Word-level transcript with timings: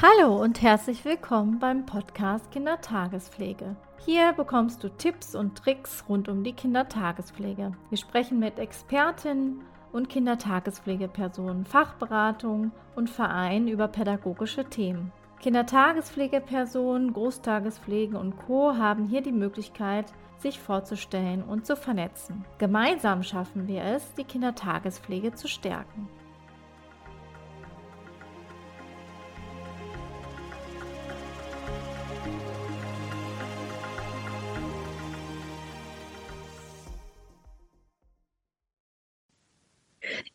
Hallo 0.00 0.40
und 0.40 0.62
herzlich 0.62 1.04
willkommen 1.04 1.58
beim 1.58 1.84
Podcast 1.84 2.52
Kindertagespflege. 2.52 3.74
Hier 3.98 4.32
bekommst 4.32 4.84
du 4.84 4.90
Tipps 4.90 5.34
und 5.34 5.58
Tricks 5.58 6.04
rund 6.08 6.28
um 6.28 6.44
die 6.44 6.52
Kindertagespflege. 6.52 7.72
Wir 7.88 7.98
sprechen 7.98 8.38
mit 8.38 8.60
Expertinnen 8.60 9.62
und 9.90 10.08
Kindertagespflegepersonen, 10.08 11.64
Fachberatung 11.64 12.70
und 12.94 13.10
Vereinen 13.10 13.66
über 13.66 13.88
pädagogische 13.88 14.66
Themen. 14.66 15.10
Kindertagespflegepersonen, 15.40 17.12
Großtagespflegen 17.12 18.14
und 18.14 18.36
Co. 18.36 18.76
haben 18.76 19.04
hier 19.04 19.20
die 19.20 19.32
Möglichkeit, 19.32 20.06
sich 20.38 20.60
vorzustellen 20.60 21.42
und 21.42 21.66
zu 21.66 21.74
vernetzen. 21.74 22.44
Gemeinsam 22.58 23.24
schaffen 23.24 23.66
wir 23.66 23.82
es, 23.82 24.14
die 24.14 24.22
Kindertagespflege 24.22 25.34
zu 25.34 25.48
stärken. 25.48 26.08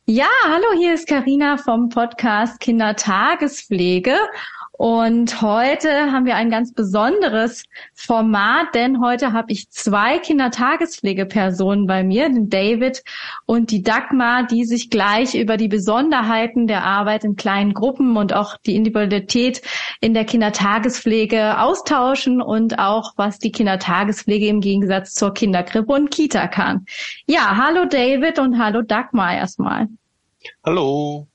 Ja, 0.05 0.27
hallo, 0.45 0.65
hier 0.77 0.93
ist 0.93 1.07
Karina 1.07 1.57
vom 1.57 1.89
Podcast 1.89 2.59
Kindertagespflege 2.59 4.15
und 4.83 5.41
heute 5.41 6.11
haben 6.11 6.25
wir 6.25 6.35
ein 6.35 6.49
ganz 6.49 6.73
besonderes 6.73 7.63
Format, 7.93 8.75
denn 8.75 8.99
heute 8.99 9.31
habe 9.31 9.53
ich 9.53 9.69
zwei 9.69 10.19
Kindertagespflegepersonen 10.19 11.87
bei 11.87 12.03
mir, 12.03 12.27
den 12.27 12.49
David 12.49 13.01
und 13.45 13.71
die 13.71 13.81
Dagmar, 13.81 14.45
die 14.45 14.65
sich 14.65 14.89
gleich 14.89 15.35
über 15.35 15.55
die 15.55 15.69
Besonderheiten 15.69 16.67
der 16.67 16.83
Arbeit 16.83 17.23
in 17.23 17.37
kleinen 17.37 17.73
Gruppen 17.73 18.17
und 18.17 18.33
auch 18.33 18.57
die 18.57 18.75
Individualität 18.75 19.61
in 20.01 20.13
der 20.13 20.25
Kindertagespflege 20.25 21.61
austauschen 21.61 22.41
und 22.41 22.77
auch 22.77 23.13
was 23.15 23.39
die 23.39 23.53
Kindertagespflege 23.53 24.47
im 24.47 24.59
Gegensatz 24.59 25.13
zur 25.13 25.33
Kinderkrippe 25.33 25.93
und 25.93 26.11
Kita 26.11 26.49
kann. 26.49 26.87
Ja, 27.25 27.55
hallo 27.55 27.85
David 27.85 28.37
und 28.37 28.59
hallo 28.59 28.81
Dagmar 28.81 29.33
erstmal. 29.33 29.87
Hallo. 30.65 31.25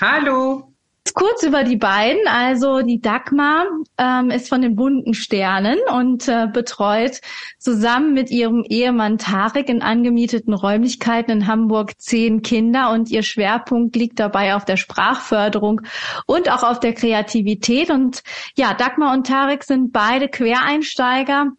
Hallo. 0.00 0.72
Kurz 1.14 1.42
über 1.42 1.64
die 1.64 1.76
beiden. 1.76 2.26
Also 2.26 2.82
die 2.82 3.00
Dagmar 3.00 3.66
ähm, 3.98 4.30
ist 4.30 4.48
von 4.48 4.62
den 4.62 4.76
bunten 4.76 5.14
Sternen 5.14 5.78
und 5.92 6.28
äh, 6.28 6.46
betreut 6.52 7.20
zusammen 7.58 8.14
mit 8.14 8.30
ihrem 8.30 8.64
Ehemann 8.68 9.18
Tarek 9.18 9.68
in 9.68 9.82
angemieteten 9.82 10.54
Räumlichkeiten 10.54 11.30
in 11.30 11.46
Hamburg 11.46 11.98
zehn 11.98 12.42
Kinder 12.42 12.90
und 12.92 13.10
ihr 13.10 13.22
Schwerpunkt 13.22 13.96
liegt 13.96 14.20
dabei 14.20 14.54
auf 14.54 14.64
der 14.64 14.76
Sprachförderung 14.76 15.82
und 16.26 16.50
auch 16.50 16.62
auf 16.62 16.80
der 16.80 16.94
Kreativität. 16.94 17.90
Und 17.90 18.22
ja, 18.56 18.74
Dagmar 18.74 19.14
und 19.14 19.26
Tarek 19.26 19.64
sind 19.64 19.92
beide 19.92 20.28
Quereinsteiger 20.28 21.52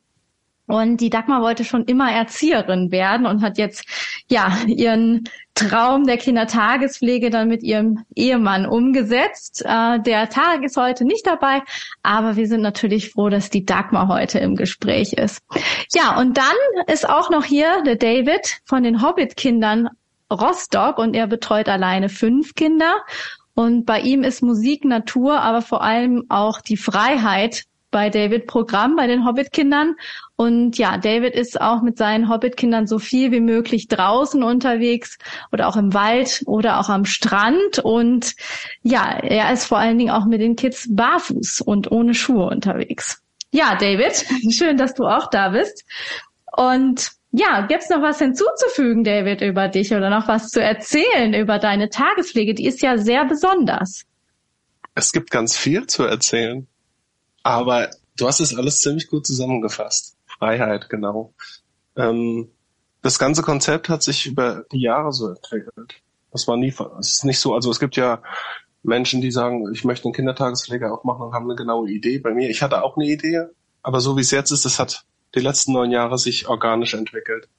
und 0.67 0.97
die 0.97 1.09
Dagmar 1.09 1.41
wollte 1.41 1.63
schon 1.63 1.85
immer 1.85 2.11
Erzieherin 2.11 2.91
werden 2.91 3.25
und 3.25 3.41
hat 3.41 3.57
jetzt 3.57 3.85
ja 4.29 4.51
ihren 4.67 5.23
Traum 5.57 6.05
der 6.05 6.17
Kindertagespflege 6.17 7.29
dann 7.29 7.47
mit 7.47 7.63
ihrem 7.63 8.05
Ehemann 8.15 8.65
umgesetzt. 8.65 9.63
Äh, 9.65 9.99
der 9.99 10.29
Tarek 10.29 10.63
ist 10.63 10.77
heute 10.77 11.03
nicht 11.03 11.25
dabei, 11.25 11.61
aber 12.03 12.35
wir 12.35 12.47
sind 12.47 12.61
natürlich 12.61 13.11
froh, 13.11 13.29
dass 13.29 13.49
die 13.49 13.65
Dagmar 13.65 14.07
heute 14.07 14.39
im 14.39 14.55
Gespräch 14.55 15.13
ist. 15.13 15.41
Ja, 15.93 16.17
und 16.19 16.37
dann 16.37 16.85
ist 16.87 17.09
auch 17.09 17.29
noch 17.29 17.43
hier 17.43 17.81
der 17.83 17.95
David 17.95 18.61
von 18.65 18.83
den 18.83 19.01
Hobbit-Kindern 19.01 19.89
Rostock 20.31 20.97
und 20.97 21.15
er 21.15 21.27
betreut 21.27 21.69
alleine 21.69 22.09
fünf 22.09 22.53
Kinder. 22.53 22.97
Und 23.55 23.85
bei 23.85 24.01
ihm 24.01 24.23
ist 24.23 24.43
Musik 24.43 24.85
Natur, 24.85 25.41
aber 25.41 25.61
vor 25.61 25.81
allem 25.81 26.25
auch 26.29 26.61
die 26.61 26.77
Freiheit 26.77 27.63
bei 27.91 28.09
David 28.09 28.47
Programm 28.47 28.95
bei 28.95 29.07
den 29.07 29.25
Hobbit-Kindern. 29.25 29.95
Und 30.35 30.77
ja, 30.77 30.97
David 30.97 31.33
ist 31.33 31.59
auch 31.59 31.81
mit 31.81 31.97
seinen 31.97 32.29
Hobbit-Kindern 32.29 32.87
so 32.87 32.99
viel 32.99 33.31
wie 33.31 33.39
möglich 33.39 33.87
draußen 33.87 34.43
unterwegs 34.43 35.17
oder 35.51 35.67
auch 35.67 35.77
im 35.77 35.93
Wald 35.93 36.43
oder 36.45 36.79
auch 36.79 36.89
am 36.89 37.05
Strand. 37.05 37.79
Und 37.79 38.35
ja, 38.83 39.17
er 39.17 39.51
ist 39.51 39.65
vor 39.65 39.77
allen 39.77 39.97
Dingen 39.97 40.11
auch 40.11 40.25
mit 40.25 40.41
den 40.41 40.55
Kids 40.55 40.87
barfuß 40.89 41.61
und 41.61 41.91
ohne 41.91 42.13
Schuhe 42.13 42.45
unterwegs. 42.45 43.21
Ja, 43.51 43.75
David, 43.75 44.25
schön, 44.53 44.77
dass 44.77 44.93
du 44.93 45.05
auch 45.05 45.29
da 45.29 45.49
bist. 45.49 45.85
Und 46.55 47.11
ja, 47.31 47.65
gibt's 47.67 47.89
noch 47.89 48.01
was 48.01 48.19
hinzuzufügen, 48.19 49.03
David, 49.03 49.41
über 49.41 49.67
dich 49.67 49.93
oder 49.93 50.09
noch 50.09 50.27
was 50.27 50.49
zu 50.49 50.61
erzählen 50.61 51.33
über 51.33 51.59
deine 51.59 51.89
Tagespflege? 51.89 52.53
Die 52.53 52.65
ist 52.65 52.81
ja 52.81 52.97
sehr 52.97 53.25
besonders. 53.25 54.05
Es 54.95 55.11
gibt 55.11 55.29
ganz 55.29 55.55
viel 55.55 55.85
zu 55.87 56.03
erzählen. 56.03 56.67
Aber 57.43 57.89
du 58.17 58.27
hast 58.27 58.39
es 58.39 58.55
alles 58.55 58.79
ziemlich 58.79 59.07
gut 59.07 59.25
zusammengefasst. 59.25 60.17
Freiheit, 60.25 60.89
genau. 60.89 61.33
Ähm, 61.95 62.49
das 63.01 63.19
ganze 63.19 63.41
Konzept 63.41 63.89
hat 63.89 64.03
sich 64.03 64.25
über 64.25 64.65
die 64.71 64.81
Jahre 64.81 65.11
so 65.11 65.29
entwickelt. 65.29 66.01
Das 66.31 66.47
war 66.47 66.57
nie, 66.57 66.73
es 66.99 67.13
ist 67.13 67.25
nicht 67.25 67.39
so, 67.39 67.53
also 67.53 67.71
es 67.71 67.79
gibt 67.79 67.95
ja 67.95 68.21
Menschen, 68.83 69.21
die 69.21 69.31
sagen, 69.31 69.71
ich 69.73 69.83
möchte 69.83 70.05
einen 70.05 70.13
Kindertagespfleger 70.13 70.93
aufmachen 70.93 71.27
und 71.27 71.33
haben 71.33 71.45
eine 71.45 71.55
genaue 71.55 71.89
Idee. 71.89 72.19
Bei 72.19 72.33
mir, 72.33 72.49
ich 72.49 72.61
hatte 72.61 72.83
auch 72.83 72.97
eine 72.97 73.07
Idee, 73.07 73.45
aber 73.81 74.01
so 74.01 74.17
wie 74.17 74.21
es 74.21 74.31
jetzt 74.31 74.51
ist, 74.51 74.65
das 74.65 74.79
hat 74.79 75.05
die 75.35 75.39
letzten 75.39 75.73
neun 75.73 75.91
Jahre 75.91 76.17
sich 76.17 76.47
organisch 76.47 76.93
entwickelt. 76.93 77.49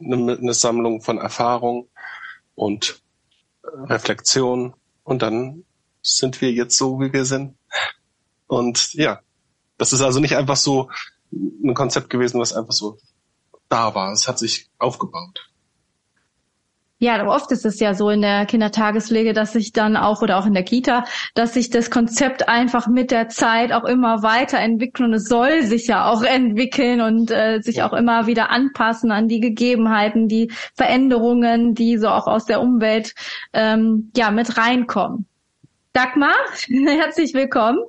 Eine, 0.00 0.36
eine 0.36 0.54
Sammlung 0.54 1.00
von 1.00 1.18
Erfahrung 1.18 1.88
und 2.54 3.02
Reflexion 3.62 4.74
und 5.04 5.22
dann 5.22 5.64
sind 6.02 6.40
wir 6.40 6.52
jetzt 6.52 6.76
so, 6.76 7.00
wie 7.00 7.12
wir 7.12 7.24
sind. 7.24 7.56
Und 8.46 8.94
ja, 8.94 9.20
das 9.78 9.92
ist 9.92 10.00
also 10.00 10.20
nicht 10.20 10.36
einfach 10.36 10.56
so 10.56 10.90
ein 11.32 11.74
Konzept 11.74 12.10
gewesen, 12.10 12.40
was 12.40 12.52
einfach 12.52 12.72
so 12.72 12.98
da 13.68 13.94
war. 13.94 14.12
Es 14.12 14.28
hat 14.28 14.38
sich 14.38 14.68
aufgebaut. 14.78 15.48
Ja, 17.04 17.26
oft 17.26 17.50
ist 17.50 17.66
es 17.66 17.80
ja 17.80 17.92
so 17.92 18.08
in 18.08 18.22
der 18.22 18.46
Kindertagespflege, 18.46 19.34
dass 19.34 19.52
sich 19.52 19.72
dann 19.72 19.96
auch 19.96 20.22
oder 20.22 20.38
auch 20.38 20.46
in 20.46 20.54
der 20.54 20.62
Kita, 20.62 21.04
dass 21.34 21.52
sich 21.52 21.68
das 21.68 21.90
Konzept 21.90 22.48
einfach 22.48 22.86
mit 22.86 23.10
der 23.10 23.28
Zeit 23.28 23.72
auch 23.72 23.84
immer 23.84 24.22
weiterentwickelt 24.22 25.08
und 25.08 25.12
es 25.12 25.26
soll 25.26 25.64
sich 25.64 25.88
ja 25.88 26.08
auch 26.08 26.22
entwickeln 26.22 27.02
und 27.02 27.30
äh, 27.30 27.60
sich 27.60 27.82
auch 27.82 27.92
immer 27.92 28.26
wieder 28.26 28.48
anpassen 28.50 29.10
an 29.10 29.28
die 29.28 29.40
Gegebenheiten, 29.40 30.28
die 30.28 30.50
Veränderungen, 30.74 31.74
die 31.74 31.98
so 31.98 32.08
auch 32.08 32.26
aus 32.26 32.46
der 32.46 32.62
Umwelt 32.62 33.14
ähm, 33.52 34.10
ja 34.16 34.30
mit 34.30 34.56
reinkommen. 34.56 35.26
Dagmar, 35.92 36.34
herzlich 36.86 37.34
willkommen. 37.34 37.80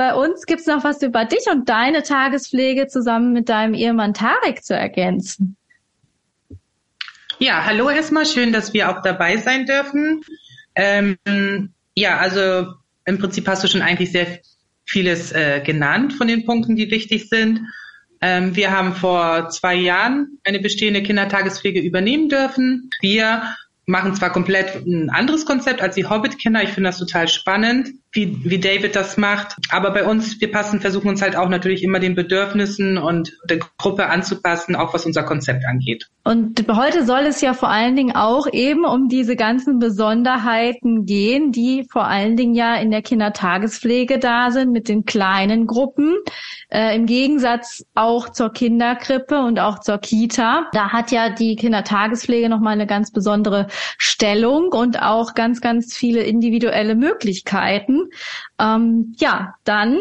Bei 0.00 0.14
uns 0.14 0.46
gibt's 0.46 0.64
noch 0.64 0.82
was 0.82 1.02
über 1.02 1.26
dich 1.26 1.44
und 1.52 1.68
deine 1.68 2.02
Tagespflege 2.02 2.86
zusammen 2.86 3.34
mit 3.34 3.50
deinem 3.50 3.74
Ehemann 3.74 4.14
Tarek 4.14 4.64
zu 4.64 4.74
ergänzen. 4.74 5.58
Ja, 7.38 7.66
hallo 7.66 7.90
erstmal, 7.90 8.24
schön, 8.24 8.50
dass 8.50 8.72
wir 8.72 8.88
auch 8.88 9.02
dabei 9.02 9.36
sein 9.36 9.66
dürfen. 9.66 10.22
Ähm, 10.74 11.18
ja, 11.94 12.16
also 12.16 12.72
im 13.04 13.18
Prinzip 13.18 13.46
hast 13.46 13.62
du 13.62 13.68
schon 13.68 13.82
eigentlich 13.82 14.10
sehr 14.10 14.38
vieles 14.86 15.32
äh, 15.32 15.60
genannt 15.60 16.14
von 16.14 16.28
den 16.28 16.46
Punkten, 16.46 16.76
die 16.76 16.90
wichtig 16.90 17.28
sind. 17.28 17.60
Ähm, 18.22 18.56
wir 18.56 18.70
haben 18.70 18.94
vor 18.94 19.50
zwei 19.50 19.74
Jahren 19.74 20.38
eine 20.44 20.60
bestehende 20.60 21.02
Kindertagespflege 21.02 21.78
übernehmen 21.78 22.30
dürfen. 22.30 22.88
Wir 23.02 23.54
machen 23.84 24.14
zwar 24.14 24.32
komplett 24.32 24.76
ein 24.76 25.10
anderes 25.10 25.44
Konzept 25.44 25.82
als 25.82 25.94
die 25.94 26.06
Hobbit-Kinder. 26.06 26.62
Ich 26.62 26.70
finde 26.70 26.88
das 26.88 26.98
total 26.98 27.28
spannend, 27.28 27.90
wie, 28.12 28.38
wie 28.44 28.58
David 28.58 28.96
das 28.96 29.16
macht. 29.16 29.56
Aber 29.70 29.92
bei 29.92 30.04
uns, 30.04 30.40
wir 30.40 30.50
passen, 30.50 30.80
versuchen 30.80 31.08
uns 31.08 31.22
halt 31.22 31.36
auch 31.36 31.48
natürlich 31.48 31.82
immer 31.82 32.00
den 32.00 32.14
Bedürfnissen 32.14 32.98
und 32.98 33.36
der 33.44 33.58
Gruppe 33.78 34.08
anzupassen, 34.08 34.74
auch 34.74 34.92
was 34.94 35.06
unser 35.06 35.22
Konzept 35.22 35.64
angeht. 35.64 36.08
Und 36.24 36.66
heute 36.68 37.06
soll 37.06 37.20
es 37.20 37.40
ja 37.40 37.54
vor 37.54 37.70
allen 37.70 37.96
Dingen 37.96 38.14
auch 38.14 38.46
eben 38.52 38.84
um 38.84 39.08
diese 39.08 39.36
ganzen 39.36 39.78
Besonderheiten 39.78 41.06
gehen, 41.06 41.52
die 41.52 41.86
vor 41.90 42.04
allen 42.04 42.36
Dingen 42.36 42.54
ja 42.54 42.76
in 42.76 42.90
der 42.90 43.02
Kindertagespflege 43.02 44.18
da 44.18 44.50
sind 44.50 44.72
mit 44.72 44.88
den 44.88 45.04
kleinen 45.04 45.66
Gruppen. 45.66 46.16
Äh, 46.68 46.96
Im 46.96 47.06
Gegensatz 47.06 47.84
auch 47.94 48.28
zur 48.28 48.52
Kinderkrippe 48.52 49.40
und 49.40 49.58
auch 49.60 49.78
zur 49.78 49.98
Kita. 49.98 50.68
Da 50.72 50.90
hat 50.90 51.10
ja 51.10 51.30
die 51.30 51.56
Kindertagespflege 51.56 52.48
nochmal 52.48 52.74
eine 52.74 52.86
ganz 52.86 53.12
besondere 53.12 53.68
Stellung 53.98 54.72
und 54.72 55.00
auch 55.00 55.34
ganz, 55.34 55.60
ganz 55.60 55.96
viele 55.96 56.22
individuelle 56.22 56.94
Möglichkeiten. 56.94 57.99
Ähm, 58.58 59.14
ja, 59.18 59.54
dann 59.64 59.98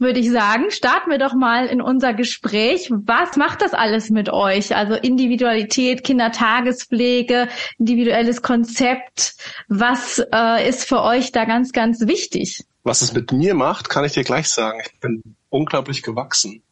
würde 0.00 0.18
ich 0.18 0.30
sagen, 0.30 0.70
starten 0.70 1.10
wir 1.10 1.18
doch 1.18 1.34
mal 1.34 1.66
in 1.66 1.82
unser 1.82 2.14
Gespräch. 2.14 2.90
Was 2.90 3.36
macht 3.36 3.60
das 3.60 3.74
alles 3.74 4.08
mit 4.08 4.30
euch? 4.30 4.74
Also 4.74 4.94
Individualität, 4.94 6.02
Kindertagespflege, 6.02 7.48
individuelles 7.78 8.40
Konzept. 8.40 9.36
Was 9.68 10.20
äh, 10.32 10.68
ist 10.68 10.88
für 10.88 11.02
euch 11.02 11.32
da 11.32 11.44
ganz, 11.44 11.72
ganz 11.72 12.00
wichtig? 12.06 12.64
Was 12.82 13.02
es 13.02 13.12
mit 13.12 13.30
mir 13.30 13.54
macht, 13.54 13.90
kann 13.90 14.06
ich 14.06 14.12
dir 14.12 14.24
gleich 14.24 14.48
sagen. 14.48 14.80
Ich 14.82 14.98
bin 15.00 15.22
unglaublich 15.50 16.02
gewachsen. 16.02 16.62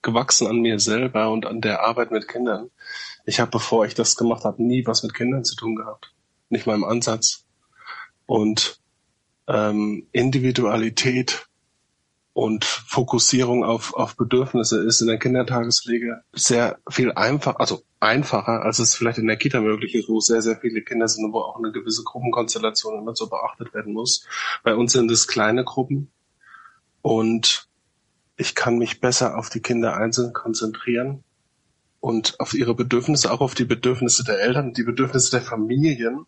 Gewachsen 0.00 0.46
an 0.46 0.60
mir 0.60 0.78
selber 0.78 1.30
und 1.30 1.46
an 1.46 1.60
der 1.60 1.82
Arbeit 1.82 2.12
mit 2.12 2.28
Kindern. 2.28 2.70
Ich 3.26 3.40
habe, 3.40 3.50
bevor 3.50 3.84
ich 3.86 3.94
das 3.94 4.14
gemacht 4.14 4.44
habe, 4.44 4.62
nie 4.62 4.86
was 4.86 5.02
mit 5.02 5.14
Kindern 5.14 5.44
zu 5.44 5.56
tun 5.56 5.74
gehabt. 5.74 6.12
Nicht 6.48 6.66
mal 6.66 6.76
im 6.76 6.84
Ansatz. 6.84 7.44
Und 8.24 8.78
ähm, 9.48 10.06
Individualität 10.12 11.48
und 12.34 12.64
Fokussierung 12.64 13.64
auf, 13.64 13.94
auf 13.94 14.16
Bedürfnisse 14.16 14.80
ist 14.84 15.00
in 15.00 15.08
der 15.08 15.18
Kindertagespflege 15.18 16.22
sehr 16.32 16.78
viel 16.88 17.10
einfach, 17.10 17.56
also 17.56 17.82
einfacher, 17.98 18.62
als 18.62 18.78
es 18.78 18.94
vielleicht 18.94 19.18
in 19.18 19.26
der 19.26 19.36
Kita 19.36 19.60
möglich 19.60 19.94
ist, 19.96 20.08
wo 20.08 20.20
sehr, 20.20 20.40
sehr 20.40 20.56
viele 20.56 20.82
Kinder 20.82 21.08
sind 21.08 21.24
und 21.24 21.32
wo 21.32 21.40
auch 21.40 21.56
eine 21.56 21.72
gewisse 21.72 22.04
Gruppenkonstellation 22.04 22.96
immer 22.96 23.16
so 23.16 23.28
beachtet 23.28 23.74
werden 23.74 23.92
muss. 23.92 24.24
Bei 24.62 24.76
uns 24.76 24.92
sind 24.92 25.10
es 25.10 25.26
kleine 25.26 25.64
Gruppen 25.64 26.12
und 27.02 27.68
ich 28.36 28.54
kann 28.54 28.78
mich 28.78 29.00
besser 29.00 29.36
auf 29.36 29.48
die 29.50 29.60
Kinder 29.60 29.96
einzeln 29.96 30.32
konzentrieren 30.32 31.24
und 31.98 32.38
auf 32.38 32.54
ihre 32.54 32.76
Bedürfnisse, 32.76 33.32
auch 33.32 33.40
auf 33.40 33.56
die 33.56 33.64
Bedürfnisse 33.64 34.22
der 34.22 34.40
Eltern, 34.40 34.74
die 34.74 34.84
Bedürfnisse 34.84 35.32
der 35.32 35.42
Familien 35.42 36.24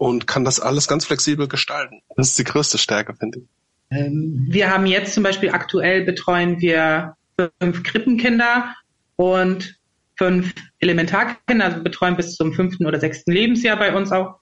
und 0.00 0.26
kann 0.26 0.46
das 0.46 0.60
alles 0.60 0.88
ganz 0.88 1.04
flexibel 1.04 1.46
gestalten. 1.46 2.00
Das 2.16 2.28
ist 2.28 2.38
die 2.38 2.44
größte 2.44 2.78
Stärke, 2.78 3.14
finde 3.14 3.40
ich. 3.40 3.44
Ähm, 3.90 4.46
wir 4.48 4.70
haben 4.70 4.86
jetzt 4.86 5.12
zum 5.12 5.22
Beispiel 5.22 5.50
aktuell 5.50 6.04
betreuen 6.04 6.58
wir 6.58 7.16
fünf 7.60 7.82
Krippenkinder 7.82 8.74
und 9.16 9.76
fünf 10.16 10.54
Elementarkinder, 10.78 11.66
also 11.66 11.82
betreuen 11.82 12.16
bis 12.16 12.34
zum 12.34 12.54
fünften 12.54 12.86
oder 12.86 12.98
sechsten 12.98 13.30
Lebensjahr 13.30 13.76
bei 13.76 13.94
uns 13.94 14.10
auch. 14.10 14.36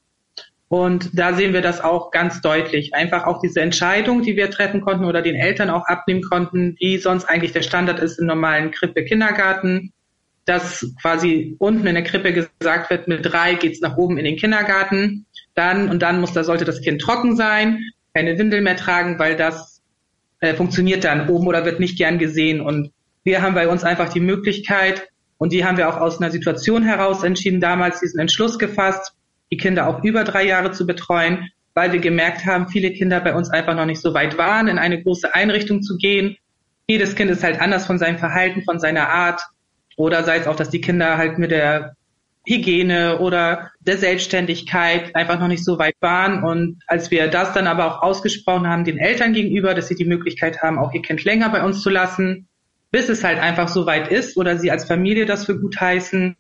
Und 0.69 1.19
da 1.19 1.35
sehen 1.35 1.53
wir 1.53 1.63
das 1.63 1.81
auch 1.81 2.13
ganz 2.13 2.41
deutlich. 2.41 2.95
Einfach 2.95 3.27
auch 3.27 3.41
diese 3.41 3.61
Entscheidung, 3.61 4.23
die 4.23 4.37
wir 4.37 4.53
treffen 4.53 4.81
konnten 4.81 5.07
oder 5.07 5.23
den 5.23 5.35
Eltern 5.35 5.71
auch 5.71 5.87
abnehmen 5.87 6.23
konnten, 6.23 6.77
wie 6.79 6.99
sonst 6.99 7.25
eigentlich 7.25 7.53
der 7.53 7.63
Standard 7.63 7.99
ist 7.99 8.21
im 8.21 8.27
normalen 8.27 8.71
Krippe-Kindergarten, 8.71 9.93
dass 10.49 10.95
quasi 11.03 11.57
unten 11.59 11.87
in 11.87 11.95
der 11.95 12.05
Krippe 12.05 12.33
gesagt 12.33 12.91
wird, 12.91 13.07
mit 13.07 13.21
drei 13.25 13.55
geht's 13.55 13.81
nach 13.81 13.97
oben 13.97 14.19
in 14.19 14.25
den 14.25 14.37
Kindergarten. 14.37 15.27
Dann 15.59 15.91
und 15.91 16.01
dann 16.01 16.21
muss 16.21 16.33
da 16.33 16.45
sollte 16.45 16.65
das 16.65 16.81
Kind 16.81 17.03
trocken 17.03 17.37
sein 17.37 17.85
keine 18.19 18.37
Windel 18.37 18.63
mehr 18.63 18.77
tragen, 18.77 19.19
weil 19.19 19.37
das 19.37 19.81
äh, 20.41 20.55
funktioniert 20.55 21.05
dann 21.05 21.29
oben 21.29 21.47
oder 21.47 21.65
wird 21.65 21.79
nicht 21.79 21.97
gern 21.97 22.19
gesehen. 22.19 22.61
Und 22.61 22.91
wir 23.23 23.43
haben 23.43 23.55
bei 23.55 23.69
uns 23.69 23.85
einfach 23.85 24.09
die 24.09 24.21
Möglichkeit, 24.21 25.09
und 25.37 25.53
die 25.53 25.65
haben 25.65 25.77
wir 25.77 25.89
auch 25.89 25.99
aus 25.99 26.21
einer 26.21 26.33
Situation 26.33 26.83
heraus 26.83 27.23
entschieden, 27.23 27.61
damals 27.61 28.01
diesen 28.01 28.19
Entschluss 28.19 28.59
gefasst, 28.59 29.13
die 29.53 29.57
Kinder 29.57 29.87
auch 29.87 30.03
über 30.03 30.25
drei 30.25 30.45
Jahre 30.45 30.73
zu 30.73 30.85
betreuen, 30.85 31.49
weil 31.75 31.93
wir 31.93 32.01
gemerkt 32.01 32.45
haben, 32.45 32.67
viele 32.67 32.91
Kinder 32.91 33.21
bei 33.21 33.35
uns 33.35 33.51
einfach 33.51 33.77
noch 33.77 33.87
nicht 33.87 34.01
so 34.01 34.15
weit 34.15 34.37
waren, 34.37 34.67
in 34.67 34.79
eine 34.79 35.01
große 35.01 35.33
Einrichtung 35.33 35.83
zu 35.83 35.97
gehen. 35.97 36.37
Jedes 36.89 37.15
Kind 37.15 37.31
ist 37.31 37.45
halt 37.45 37.61
anders 37.61 37.87
von 37.87 37.99
seinem 37.99 38.19
Verhalten, 38.19 38.63
von 38.63 38.81
seiner 38.81 39.11
Art. 39.11 39.43
Oder 39.97 40.25
sei 40.25 40.39
es 40.39 40.49
auch, 40.49 40.57
dass 40.57 40.71
die 40.71 40.81
Kinder 40.81 41.19
halt 41.19 41.39
mit 41.39 41.53
der 41.53 41.95
Hygiene 42.49 43.19
oder 43.19 43.71
der 43.81 43.99
Selbstständigkeit 43.99 45.15
einfach 45.15 45.39
noch 45.39 45.49
nicht 45.49 45.65
so 45.65 45.79
weit 45.79 45.97
waren. 46.01 46.43
Und 46.43 46.83
als 46.87 47.11
wir 47.11 47.29
das 47.29 47.53
dann 47.53 47.67
aber 47.67 47.87
auch 47.87 48.03
ausgesprochen 48.03 48.67
haben 48.67 48.85
den 48.85 48.99
Eltern 48.99 49.35
gegenüber, 49.35 49.75
dass 49.75 49.89
sie 49.89 49.95
die 49.95 50.07
Möglichkeit 50.07 50.63
haben, 50.63 50.79
auch 50.79 50.93
ihr 50.95 51.03
Kind 51.03 51.25
länger 51.25 51.51
bei 51.51 51.63
uns 51.63 51.83
zu 51.83 51.91
lassen, 51.91 52.49
bis 52.91 53.11
es 53.11 53.23
halt 53.23 53.39
einfach 53.39 53.69
so 53.69 53.85
weit 53.85 54.09
ist 54.11 54.37
oder 54.39 54.57
sie 54.57 54.71
als 54.71 54.87
Familie 54.87 55.27
das 55.27 55.45
für 55.45 55.61
gut 55.61 55.79
heißen, 55.79 56.37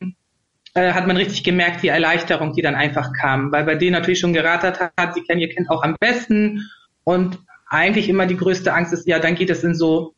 äh, 0.74 0.92
hat 0.92 1.06
man 1.06 1.18
richtig 1.18 1.44
gemerkt, 1.44 1.82
die 1.82 1.88
Erleichterung, 1.88 2.54
die 2.54 2.62
dann 2.62 2.74
einfach 2.74 3.12
kam. 3.12 3.52
Weil 3.52 3.64
bei 3.64 3.74
denen 3.74 3.92
natürlich 3.92 4.20
schon 4.20 4.32
geratet 4.32 4.80
hat, 4.80 5.14
sie 5.14 5.22
kennen 5.22 5.42
ihr 5.42 5.50
Kind 5.50 5.68
auch 5.68 5.82
am 5.82 5.96
besten 6.00 6.70
und 7.04 7.38
eigentlich 7.68 8.08
immer 8.08 8.24
die 8.24 8.38
größte 8.38 8.72
Angst 8.72 8.94
ist, 8.94 9.06
ja, 9.06 9.18
dann 9.18 9.34
geht 9.34 9.50
es 9.50 9.62
in 9.62 9.74
so 9.74 10.14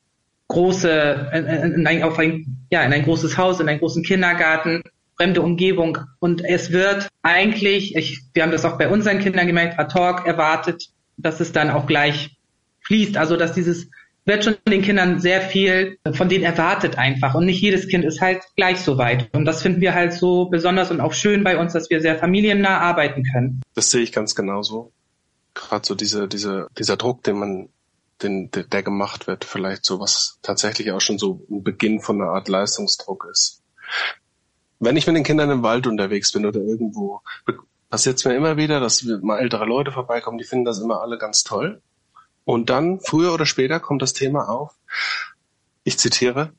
große, 0.47 1.31
in, 1.33 1.47
in, 1.47 1.87
ein, 1.87 2.03
auf 2.05 2.17
ein, 2.19 2.67
ja, 2.71 2.83
in 2.85 2.93
ein 2.93 3.03
großes 3.03 3.37
Haus, 3.37 3.59
in 3.59 3.69
einen 3.69 3.81
großen 3.81 4.05
Kindergarten 4.05 4.83
fremde 5.20 5.43
Umgebung. 5.43 5.99
Und 6.19 6.43
es 6.43 6.72
wird 6.72 7.08
eigentlich, 7.20 7.94
ich, 7.94 8.22
wir 8.32 8.43
haben 8.43 8.52
das 8.52 8.64
auch 8.64 8.78
bei 8.78 8.88
unseren 8.88 9.19
Kindern 9.19 9.46
gemerkt, 9.46 9.78
ad 9.78 9.93
hoc 9.93 10.26
erwartet, 10.26 10.88
dass 11.19 11.40
es 11.40 11.52
dann 11.52 11.69
auch 11.69 11.87
gleich 11.87 12.38
fließt. 12.87 13.19
Also 13.19 13.37
dass 13.37 13.52
dieses 13.52 13.88
wird 14.25 14.44
schon 14.44 14.56
den 14.67 14.81
Kindern 14.81 15.20
sehr 15.20 15.43
viel 15.43 15.99
von 16.12 16.31
denen 16.31 16.44
erwartet 16.44 16.96
einfach. 16.96 17.34
Und 17.34 17.44
nicht 17.44 17.61
jedes 17.61 17.88
Kind 17.88 18.06
ist 18.06 18.22
halt 18.22 18.43
gleich 18.56 18.81
so 18.81 18.96
weit. 18.96 19.28
Und 19.34 19.44
das 19.44 19.61
finden 19.61 19.82
wir 19.82 19.93
halt 19.93 20.14
so 20.14 20.46
besonders 20.46 20.90
und 20.90 21.02
auch 21.02 21.12
schön 21.12 21.44
bei 21.44 21.58
uns, 21.58 21.75
dass 21.75 21.90
wir 21.90 22.00
sehr 22.00 22.19
familiennah 22.19 22.78
arbeiten 22.78 23.22
können. 23.31 23.61
Das 23.75 23.90
sehe 23.90 24.00
ich 24.00 24.12
ganz 24.12 24.34
genauso. 24.34 24.90
Gerade 25.52 25.87
so 25.87 25.94
diese, 25.94 26.28
diese, 26.28 26.69
dieser 26.78 26.96
Druck, 26.96 27.25
den 27.25 27.38
man, 27.38 27.69
den, 28.22 28.50
der, 28.52 28.64
der 28.64 28.82
gemacht 28.82 29.26
wird, 29.26 29.44
vielleicht 29.44 29.84
so 29.84 30.00
was 30.00 30.38
tatsächlich 30.40 30.93
auch 30.93 31.00
schon 31.02 31.19
so 31.19 31.44
ein 31.50 31.62
Beginn 31.62 32.00
von 32.00 32.22
einer 32.22 32.31
Art 32.31 32.49
Leistungsdruck 32.49 33.28
ist 33.31 33.61
wenn 34.81 34.97
ich 34.97 35.06
mit 35.06 35.15
den 35.15 35.25
Kindern 35.25 35.50
im 35.50 35.62
Wald 35.62 35.87
unterwegs 35.87 36.32
bin 36.32 36.47
oder 36.47 36.61
irgendwo, 36.61 37.21
passiert 37.91 38.19
es 38.19 38.25
mir 38.25 38.35
immer 38.35 38.56
wieder, 38.56 38.81
dass 38.81 39.03
mal 39.05 39.38
ältere 39.38 39.67
Leute 39.67 39.93
vorbeikommen, 39.93 40.38
die 40.38 40.44
finden 40.44 40.65
das 40.65 40.81
immer 40.81 41.03
alle 41.03 41.19
ganz 41.19 41.44
toll. 41.44 41.82
Und 42.44 42.71
dann, 42.71 43.00
früher 43.00 43.32
oder 43.32 43.47
später, 43.47 43.79
kommt 43.79 44.03
das 44.03 44.15
Thema 44.15 44.49
auf. 44.49 44.75
Ich 45.85 45.99
zitiere, 45.99 46.53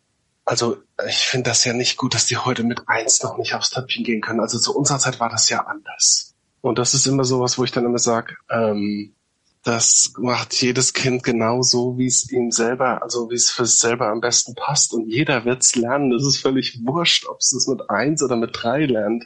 also 0.46 0.78
ich 1.08 1.18
finde 1.18 1.50
das 1.50 1.66
ja 1.66 1.74
nicht 1.74 1.98
gut, 1.98 2.14
dass 2.14 2.28
die 2.28 2.38
heute 2.38 2.64
mit 2.64 2.88
eins 2.88 3.24
noch 3.24 3.38
nicht 3.38 3.56
aufs 3.56 3.72
Töpfchen 3.72 4.04
gehen 4.04 4.22
können. 4.22 4.40
Also 4.40 4.60
zu 4.60 4.76
unserer 4.76 5.00
Zeit 5.00 5.20
war 5.20 5.30
das 5.30 5.50
ja 5.50 5.66
anders. 5.66 6.36
Und 6.62 6.78
das 6.78 6.94
ist 6.94 7.08
immer 7.08 7.24
sowas, 7.24 7.58
wo 7.58 7.64
ich 7.64 7.72
dann 7.72 7.86
immer 7.86 8.00
sage, 8.00 8.36
ähm, 8.50 9.16
das 9.64 10.14
macht 10.18 10.54
jedes 10.60 10.94
Kind 10.94 11.24
genauso, 11.24 11.98
wie 11.98 12.08
es 12.08 12.32
ihm 12.32 12.52
selber, 12.52 13.04
also 13.04 13.30
wie 13.30 13.36
es 13.36 13.52
für 13.52 13.64
es 13.64 13.80
selber 13.80 14.08
am 14.08 14.20
besten 14.20 14.56
passt. 14.56 14.94
Und 14.94 15.08
jeder 15.08 15.46
wird's 15.46 15.76
lernen. 15.76 16.10
Das 16.10 16.26
ist 16.26 16.40
völlig 16.40 16.80
wurscht, 16.84 17.28
ob 17.28 17.40
es 17.40 17.52
das 17.52 17.68
mit 17.68 17.90
eins 17.90 18.24
oder 18.24 18.36
mit 18.36 18.52
drei 18.54 18.86
lernt. 18.86 19.26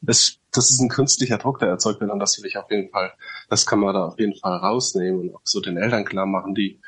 Das, 0.00 0.38
das 0.52 0.70
ist 0.70 0.80
ein 0.80 0.88
künstlicher 0.88 1.38
Druck, 1.38 1.58
der 1.58 1.68
erzeugt 1.68 2.00
wird. 2.00 2.12
Und 2.12 2.20
das 2.20 2.38
will 2.38 2.46
ich 2.46 2.58
auf 2.58 2.70
jeden 2.70 2.90
Fall, 2.90 3.12
das 3.48 3.66
kann 3.66 3.80
man 3.80 3.94
da 3.94 4.06
auf 4.06 4.20
jeden 4.20 4.36
Fall 4.38 4.56
rausnehmen 4.58 5.20
und 5.20 5.34
auch 5.34 5.40
so 5.42 5.60
den 5.60 5.76
Eltern 5.76 6.04
klar 6.04 6.26
machen, 6.26 6.54
die 6.54 6.80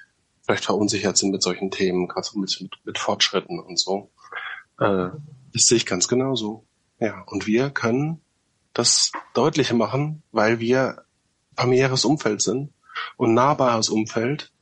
vielleicht 0.42 0.64
verunsichert 0.64 1.16
sind 1.16 1.32
mit 1.32 1.42
solchen 1.42 1.72
Themen, 1.72 2.06
gerade 2.06 2.26
so 2.26 2.38
mit, 2.38 2.56
mit, 2.60 2.72
mit 2.84 2.98
Fortschritten 2.98 3.58
und 3.58 3.78
so. 3.78 4.10
Äh, 4.78 5.08
das 5.52 5.66
sehe 5.66 5.78
ich 5.78 5.86
ganz 5.86 6.06
genauso. 6.06 6.64
Ja, 7.00 7.22
und 7.26 7.48
wir 7.48 7.70
können 7.70 8.20
das 8.72 9.10
deutliche 9.34 9.74
machen, 9.74 10.22
weil 10.30 10.60
wir 10.60 11.04
familiäres 11.56 12.04
Umfeld 12.04 12.40
sind 12.40 12.70
und 13.16 13.34
nahbares 13.34 13.88
Umfeld. 13.88 14.52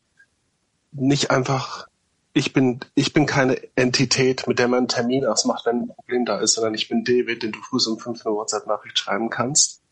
Nicht 0.93 1.31
einfach, 1.31 1.89
ich 2.33 2.53
bin, 2.53 2.81
ich 2.95 3.13
bin 3.13 3.27
keine 3.27 3.57
Entität, 3.77 4.47
mit 4.47 4.59
der 4.59 4.69
man 4.69 4.79
einen 4.79 4.89
Termin 4.89 5.25
ausmacht, 5.25 5.67
wenn 5.67 5.83
ein 5.83 5.89
Problem 5.89 6.25
da 6.25 6.39
ist, 6.39 6.55
sondern 6.55 6.75
ich 6.75 6.89
bin 6.89 7.05
David, 7.05 7.43
den 7.43 7.53
du 7.53 7.61
früh 7.61 7.79
um 7.89 7.99
fünf 7.99 8.25
eine 8.27 8.35
WhatsApp-Nachricht 8.35 8.99
schreiben 8.99 9.31
kannst, 9.31 9.83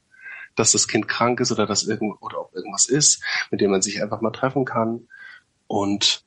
dass 0.57 0.73
das 0.73 0.89
Kind 0.89 1.09
krank 1.09 1.41
ist 1.41 1.53
oder 1.53 1.67
dass 1.67 1.85
irgend, 1.85 2.21
oder 2.21 2.41
ob 2.41 2.55
irgendwas 2.55 2.87
ist, 2.87 3.23
mit 3.51 3.61
dem 3.61 3.71
man 3.71 3.83
sich 3.83 4.03
einfach 4.03 4.21
mal 4.21 4.33
treffen 4.33 4.65
kann. 4.65 5.09
Und 5.67 6.25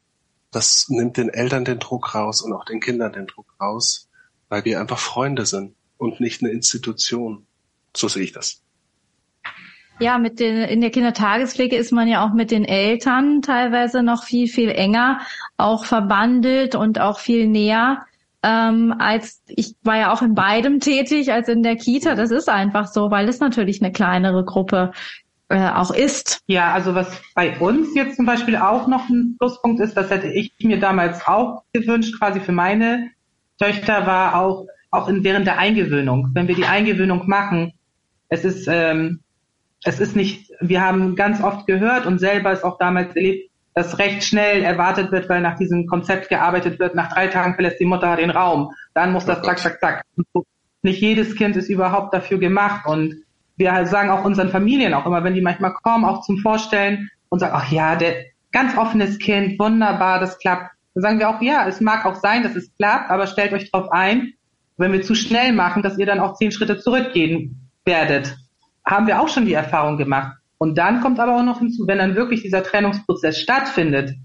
das 0.51 0.87
nimmt 0.89 1.17
den 1.17 1.29
Eltern 1.29 1.65
den 1.65 1.79
Druck 1.79 2.15
raus 2.15 2.41
und 2.41 2.53
auch 2.53 2.65
den 2.65 2.79
Kindern 2.79 3.13
den 3.13 3.27
Druck 3.27 3.53
raus, 3.59 4.09
weil 4.49 4.63
wir 4.65 4.79
einfach 4.79 4.99
Freunde 4.99 5.45
sind 5.45 5.75
und 5.97 6.19
nicht 6.19 6.41
eine 6.41 6.51
Institution. 6.51 7.45
So 7.95 8.07
sehe 8.07 8.23
ich 8.23 8.31
das. 8.31 8.62
Ja, 10.03 10.17
mit 10.17 10.41
den, 10.41 10.57
in 10.57 10.81
der 10.81 10.89
Kindertagespflege 10.89 11.77
ist 11.77 11.93
man 11.93 12.09
ja 12.09 12.25
auch 12.25 12.33
mit 12.33 12.51
den 12.51 12.65
Eltern 12.65 13.41
teilweise 13.41 14.03
noch 14.03 14.25
viel, 14.25 14.49
viel 14.49 14.67
enger, 14.67 15.21
auch 15.55 15.85
verbandelt 15.85 16.75
und 16.75 16.99
auch 16.99 17.19
viel 17.19 17.47
näher. 17.47 18.05
Ähm, 18.43 18.93
als 18.99 19.41
ich 19.47 19.75
war 19.81 19.95
ja 19.97 20.11
auch 20.11 20.21
in 20.21 20.35
beidem 20.35 20.81
tätig, 20.81 21.31
als 21.31 21.47
in 21.47 21.63
der 21.63 21.77
Kita. 21.77 22.15
Das 22.15 22.31
ist 22.31 22.49
einfach 22.49 22.87
so, 22.87 23.11
weil 23.11 23.29
es 23.29 23.39
natürlich 23.39 23.81
eine 23.81 23.93
kleinere 23.93 24.43
Gruppe 24.43 24.91
äh, 25.47 25.69
auch 25.69 25.91
ist. 25.91 26.41
Ja, 26.47 26.73
also 26.73 26.95
was 26.95 27.21
bei 27.33 27.57
uns 27.57 27.95
jetzt 27.95 28.17
zum 28.17 28.25
Beispiel 28.25 28.57
auch 28.57 28.87
noch 28.87 29.07
ein 29.07 29.37
Pluspunkt 29.39 29.79
ist, 29.79 29.95
das 29.95 30.09
hätte 30.09 30.27
ich 30.27 30.51
mir 30.59 30.81
damals 30.81 31.25
auch 31.25 31.63
gewünscht, 31.71 32.19
quasi 32.19 32.41
für 32.41 32.51
meine 32.51 33.11
Töchter, 33.57 34.05
war 34.05 34.35
auch 34.35 34.67
auch 34.91 35.07
in, 35.07 35.23
während 35.23 35.47
der 35.47 35.59
Eingewöhnung. 35.59 36.31
Wenn 36.33 36.49
wir 36.49 36.55
die 36.55 36.65
Eingewöhnung 36.65 37.25
machen, 37.25 37.71
es 38.27 38.43
ist 38.43 38.67
ähm, 38.69 39.21
es 39.83 39.99
ist 39.99 40.15
nicht, 40.15 40.51
wir 40.61 40.81
haben 40.81 41.15
ganz 41.15 41.43
oft 41.43 41.67
gehört 41.67 42.05
und 42.05 42.19
selber 42.19 42.51
es 42.51 42.63
auch 42.63 42.77
damals 42.77 43.15
erlebt, 43.15 43.51
dass 43.75 43.99
recht 43.99 44.23
schnell 44.23 44.63
erwartet 44.63 45.11
wird, 45.11 45.29
weil 45.29 45.41
nach 45.41 45.57
diesem 45.57 45.87
Konzept 45.87 46.29
gearbeitet 46.29 46.79
wird. 46.79 46.95
Nach 46.95 47.11
drei 47.11 47.27
Tagen 47.27 47.55
verlässt 47.55 47.79
die 47.79 47.85
Mutter 47.85 48.15
den 48.15 48.29
Raum. 48.29 48.71
Dann 48.93 49.11
muss 49.11 49.25
das 49.25 49.41
zack, 49.41 49.59
zack, 49.59 49.79
zack. 49.79 50.03
Nicht 50.83 51.01
jedes 51.01 51.35
Kind 51.35 51.55
ist 51.55 51.69
überhaupt 51.69 52.13
dafür 52.13 52.37
gemacht. 52.37 52.85
Und 52.85 53.23
wir 53.57 53.85
sagen 53.87 54.11
auch 54.11 54.25
unseren 54.25 54.49
Familien 54.49 54.93
auch 54.93 55.05
immer, 55.05 55.23
wenn 55.23 55.33
die 55.33 55.41
manchmal 55.41 55.73
kommen, 55.73 56.05
auch 56.05 56.21
zum 56.21 56.37
Vorstellen 56.37 57.09
und 57.29 57.39
sagen, 57.39 57.53
ach 57.55 57.71
ja, 57.71 57.95
der 57.95 58.25
ganz 58.51 58.77
offenes 58.77 59.17
Kind, 59.17 59.59
wunderbar, 59.59 60.19
das 60.19 60.37
klappt. 60.37 60.69
Dann 60.93 61.01
sagen 61.01 61.19
wir 61.19 61.29
auch, 61.29 61.41
ja, 61.41 61.67
es 61.67 61.81
mag 61.81 62.05
auch 62.05 62.15
sein, 62.15 62.43
dass 62.43 62.55
es 62.55 62.71
klappt, 62.77 63.09
aber 63.09 63.25
stellt 63.25 63.53
euch 63.53 63.71
darauf 63.71 63.91
ein, 63.91 64.33
wenn 64.77 64.91
wir 64.91 65.01
zu 65.01 65.15
schnell 65.15 65.51
machen, 65.51 65.81
dass 65.81 65.97
ihr 65.97 66.05
dann 66.05 66.19
auch 66.19 66.35
zehn 66.35 66.51
Schritte 66.51 66.77
zurückgehen 66.77 67.69
werdet 67.85 68.37
haben 68.85 69.07
wir 69.07 69.21
auch 69.21 69.29
schon 69.29 69.45
die 69.45 69.53
Erfahrung 69.53 69.97
gemacht. 69.97 70.37
Und 70.57 70.77
dann 70.77 71.01
kommt 71.01 71.19
aber 71.19 71.37
auch 71.37 71.43
noch 71.43 71.59
hinzu, 71.59 71.87
wenn 71.87 71.97
dann 71.97 72.15
wirklich 72.15 72.41
dieser 72.41 72.63
Trennungsprozess 72.63 73.39
stattfindet, 73.39 74.15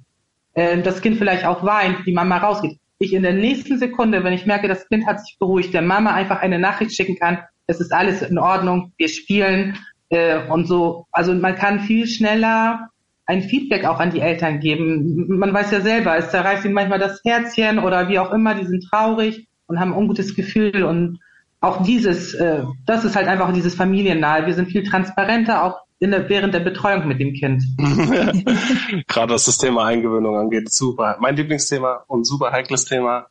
äh, 0.54 0.80
das 0.82 1.00
Kind 1.00 1.18
vielleicht 1.18 1.44
auch 1.44 1.64
weint, 1.64 2.06
die 2.06 2.12
Mama 2.12 2.38
rausgeht. 2.38 2.78
Ich 3.00 3.12
in 3.12 3.22
der 3.22 3.32
nächsten 3.32 3.78
Sekunde, 3.78 4.24
wenn 4.24 4.32
ich 4.32 4.46
merke, 4.46 4.68
das 4.68 4.88
Kind 4.88 5.06
hat 5.06 5.20
sich 5.20 5.36
beruhigt, 5.38 5.72
der 5.74 5.82
Mama 5.82 6.12
einfach 6.12 6.40
eine 6.40 6.58
Nachricht 6.58 6.94
schicken 6.94 7.16
kann, 7.16 7.38
es 7.66 7.80
ist 7.80 7.92
alles 7.92 8.22
in 8.22 8.38
Ordnung, 8.38 8.92
wir 8.96 9.08
spielen 9.08 9.78
äh, 10.08 10.38
und 10.48 10.66
so. 10.66 11.06
Also 11.12 11.34
man 11.34 11.54
kann 11.54 11.80
viel 11.80 12.06
schneller 12.06 12.88
ein 13.28 13.42
Feedback 13.42 13.84
auch 13.84 14.00
an 14.00 14.10
die 14.10 14.20
Eltern 14.20 14.58
geben. 14.58 15.38
Man 15.38 15.52
weiß 15.52 15.70
ja 15.70 15.82
selber, 15.82 16.16
es 16.16 16.30
zerreißt 16.30 16.64
ihnen 16.64 16.72
manchmal 16.72 16.98
das 16.98 17.20
Herzchen 17.24 17.78
oder 17.78 18.08
wie 18.08 18.18
auch 18.18 18.32
immer, 18.32 18.54
die 18.54 18.64
sind 18.64 18.84
traurig 18.88 19.46
und 19.66 19.78
haben 19.78 19.92
ein 19.92 19.98
ungutes 19.98 20.34
Gefühl 20.34 20.82
und 20.82 21.20
auch 21.60 21.82
dieses, 21.82 22.34
äh, 22.34 22.64
das 22.86 23.04
ist 23.04 23.16
halt 23.16 23.26
einfach 23.28 23.52
dieses 23.52 23.74
familiennahe. 23.74 24.46
Wir 24.46 24.54
sind 24.54 24.68
viel 24.68 24.84
transparenter, 24.84 25.64
auch 25.64 25.80
in 25.98 26.12
der, 26.12 26.28
während 26.28 26.54
der 26.54 26.60
Betreuung 26.60 27.08
mit 27.08 27.18
dem 27.18 27.34
Kind. 27.34 27.64
Gerade 29.08 29.34
was 29.34 29.46
das 29.46 29.58
Thema 29.58 29.84
Eingewöhnung 29.84 30.36
angeht, 30.36 30.72
super. 30.72 31.16
Mein 31.20 31.36
Lieblingsthema 31.36 32.04
und 32.06 32.24
super 32.26 32.52
heikles 32.52 32.84
Thema. 32.84 33.26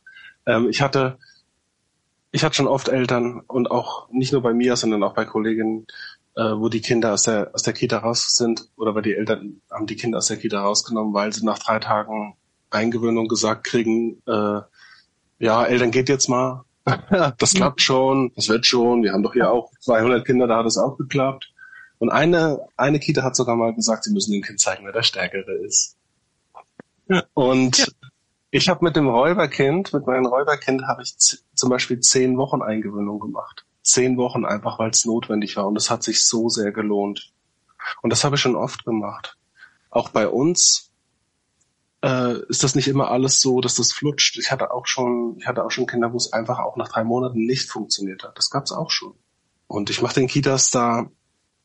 Ähm, 0.46 0.68
ich 0.68 0.82
hatte, 0.82 1.18
ich 2.30 2.44
hatte 2.44 2.56
schon 2.56 2.66
oft 2.66 2.88
Eltern 2.88 3.40
und 3.46 3.70
auch 3.70 4.10
nicht 4.10 4.32
nur 4.32 4.42
bei 4.42 4.52
mir, 4.52 4.76
sondern 4.76 5.02
auch 5.02 5.14
bei 5.14 5.24
Kolleginnen, 5.24 5.86
äh, 6.36 6.42
wo 6.42 6.68
die 6.68 6.82
Kinder 6.82 7.14
aus 7.14 7.22
der 7.22 7.50
aus 7.54 7.62
der 7.62 7.72
Kita 7.72 7.98
raus 7.98 8.34
sind 8.34 8.68
oder 8.76 8.94
weil 8.94 9.02
die 9.02 9.14
Eltern 9.14 9.62
haben 9.70 9.86
die 9.86 9.96
Kinder 9.96 10.18
aus 10.18 10.26
der 10.26 10.36
Kita 10.36 10.60
rausgenommen, 10.60 11.14
weil 11.14 11.32
sie 11.32 11.46
nach 11.46 11.58
drei 11.58 11.78
Tagen 11.78 12.36
Eingewöhnung 12.70 13.28
gesagt 13.28 13.64
kriegen, 13.64 14.22
äh, 14.26 14.60
ja, 15.38 15.64
Eltern 15.64 15.90
geht 15.90 16.10
jetzt 16.10 16.28
mal, 16.28 16.64
das 17.38 17.54
klappt 17.54 17.80
schon, 17.80 18.32
das 18.34 18.48
wird 18.48 18.66
schon, 18.66 19.02
wir 19.02 19.12
haben 19.12 19.22
doch 19.22 19.32
hier 19.32 19.50
auch 19.50 19.70
200 19.80 20.24
Kinder, 20.24 20.46
da 20.46 20.58
hat 20.58 20.66
es 20.66 20.78
auch 20.78 20.96
geklappt. 20.96 21.52
Und 21.98 22.10
eine, 22.10 22.60
eine 22.76 23.00
Kita 23.00 23.22
hat 23.22 23.34
sogar 23.34 23.56
mal 23.56 23.74
gesagt, 23.74 24.04
sie 24.04 24.12
müssen 24.12 24.32
dem 24.32 24.42
Kind 24.42 24.60
zeigen, 24.60 24.84
wer 24.84 24.92
der 24.92 25.02
Stärkere 25.02 25.52
ist. 25.64 25.96
Und 27.34 27.78
ja. 27.78 27.86
ich 28.50 28.68
habe 28.68 28.84
mit 28.84 28.94
dem 28.94 29.08
Räuberkind, 29.08 29.92
mit 29.92 30.06
meinem 30.06 30.26
Räuberkind 30.26 30.86
habe 30.86 31.02
ich 31.02 31.16
zum 31.16 31.70
Beispiel 31.70 32.00
zehn 32.00 32.36
Wochen 32.36 32.62
Eingewöhnung 32.62 33.18
gemacht. 33.18 33.64
Zehn 33.82 34.16
Wochen 34.16 34.44
einfach, 34.44 34.78
weil 34.78 34.90
es 34.90 35.04
notwendig 35.06 35.56
war. 35.56 35.66
Und 35.66 35.76
es 35.76 35.90
hat 35.90 36.02
sich 36.02 36.24
so 36.24 36.48
sehr 36.48 36.72
gelohnt. 36.72 37.32
Und 38.02 38.10
das 38.10 38.22
habe 38.22 38.36
ich 38.36 38.42
schon 38.42 38.56
oft 38.56 38.84
gemacht. 38.84 39.36
Auch 39.90 40.10
bei 40.10 40.28
uns 40.28 40.92
äh, 42.02 42.40
ist 42.48 42.62
das 42.64 42.74
nicht 42.74 42.88
immer 42.88 43.10
alles 43.10 43.40
so, 43.40 43.60
dass 43.60 43.74
das 43.74 43.92
flutscht. 43.92 44.38
Ich 44.38 44.50
hatte 44.50 44.70
auch 44.70 44.86
schon, 44.86 45.36
ich 45.38 45.46
hatte 45.46 45.64
auch 45.64 45.70
schon 45.70 45.86
Kinder, 45.86 46.12
wo 46.12 46.16
es 46.16 46.32
einfach 46.32 46.58
auch 46.58 46.76
nach 46.76 46.88
drei 46.88 47.04
Monaten 47.04 47.44
nicht 47.44 47.70
funktioniert 47.70 48.24
hat. 48.24 48.38
Das 48.38 48.50
gab's 48.50 48.72
auch 48.72 48.90
schon. 48.90 49.14
Und 49.66 49.90
ich 49.90 50.00
mache 50.00 50.14
den 50.14 50.28
Kitas 50.28 50.70
da 50.70 51.10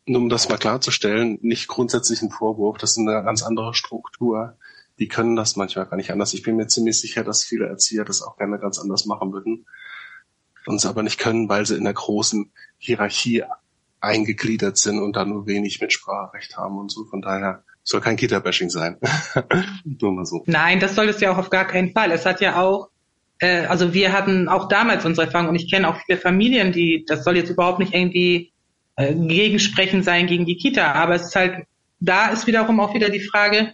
nur 0.05 0.21
um 0.21 0.29
das 0.29 0.49
mal 0.49 0.57
klarzustellen, 0.57 1.39
nicht 1.41 1.67
grundsätzlich 1.67 2.21
ein 2.21 2.29
Vorwurf, 2.29 2.77
das 2.77 2.91
ist 2.91 2.97
eine 2.97 3.23
ganz 3.23 3.41
andere 3.41 3.73
Struktur. 3.73 4.57
Die 4.99 5.07
können 5.07 5.35
das 5.35 5.55
manchmal 5.55 5.85
gar 5.85 5.97
nicht 5.97 6.11
anders. 6.11 6.33
Ich 6.33 6.43
bin 6.43 6.55
mir 6.55 6.67
ziemlich 6.67 6.99
sicher, 6.99 7.23
dass 7.23 7.43
viele 7.43 7.67
Erzieher 7.67 8.05
das 8.05 8.21
auch 8.21 8.37
gerne 8.37 8.59
ganz 8.59 8.79
anders 8.79 9.05
machen 9.05 9.31
würden 9.31 9.65
und 10.65 10.75
es 10.75 10.85
aber 10.85 11.03
nicht 11.03 11.19
können, 11.19 11.49
weil 11.49 11.65
sie 11.65 11.77
in 11.77 11.85
der 11.85 11.93
großen 11.93 12.51
Hierarchie 12.77 13.43
eingegliedert 14.01 14.77
sind 14.77 15.01
und 15.01 15.15
da 15.15 15.25
nur 15.25 15.47
wenig 15.47 15.79
Mitspracherecht 15.79 16.57
haben 16.57 16.77
und 16.77 16.91
so. 16.91 17.05
Von 17.05 17.21
daher 17.21 17.63
soll 17.83 18.01
kein 18.01 18.15
Kita-Bashing 18.15 18.69
sein. 18.69 18.97
nur 19.83 20.13
mal 20.13 20.25
so. 20.25 20.43
Nein, 20.45 20.79
das 20.79 20.95
soll 20.95 21.09
es 21.09 21.19
ja 21.19 21.31
auch 21.31 21.37
auf 21.37 21.49
gar 21.49 21.65
keinen 21.65 21.91
Fall. 21.91 22.11
Es 22.11 22.25
hat 22.25 22.41
ja 22.41 22.61
auch 22.61 22.89
äh, 23.43 23.65
also 23.65 23.93
wir 23.93 24.13
hatten 24.13 24.47
auch 24.47 24.67
damals 24.69 25.05
unsere 25.05 25.27
Erfahrung 25.27 25.49
und 25.49 25.55
ich 25.55 25.69
kenne 25.69 25.87
auch 25.87 25.97
viele 26.05 26.17
Familien, 26.17 26.71
die, 26.71 27.05
das 27.07 27.23
soll 27.23 27.35
jetzt 27.35 27.49
überhaupt 27.49 27.79
nicht 27.79 27.93
irgendwie 27.93 28.53
äh, 28.95 29.13
gegensprechend 29.13 30.05
sein 30.05 30.27
gegen 30.27 30.45
die 30.45 30.55
Kita. 30.55 30.93
Aber 30.93 31.15
es 31.15 31.23
ist 31.23 31.35
halt, 31.35 31.65
da 31.99 32.27
ist 32.27 32.47
wiederum 32.47 32.79
auch 32.79 32.93
wieder 32.93 33.09
die 33.09 33.19
Frage, 33.19 33.73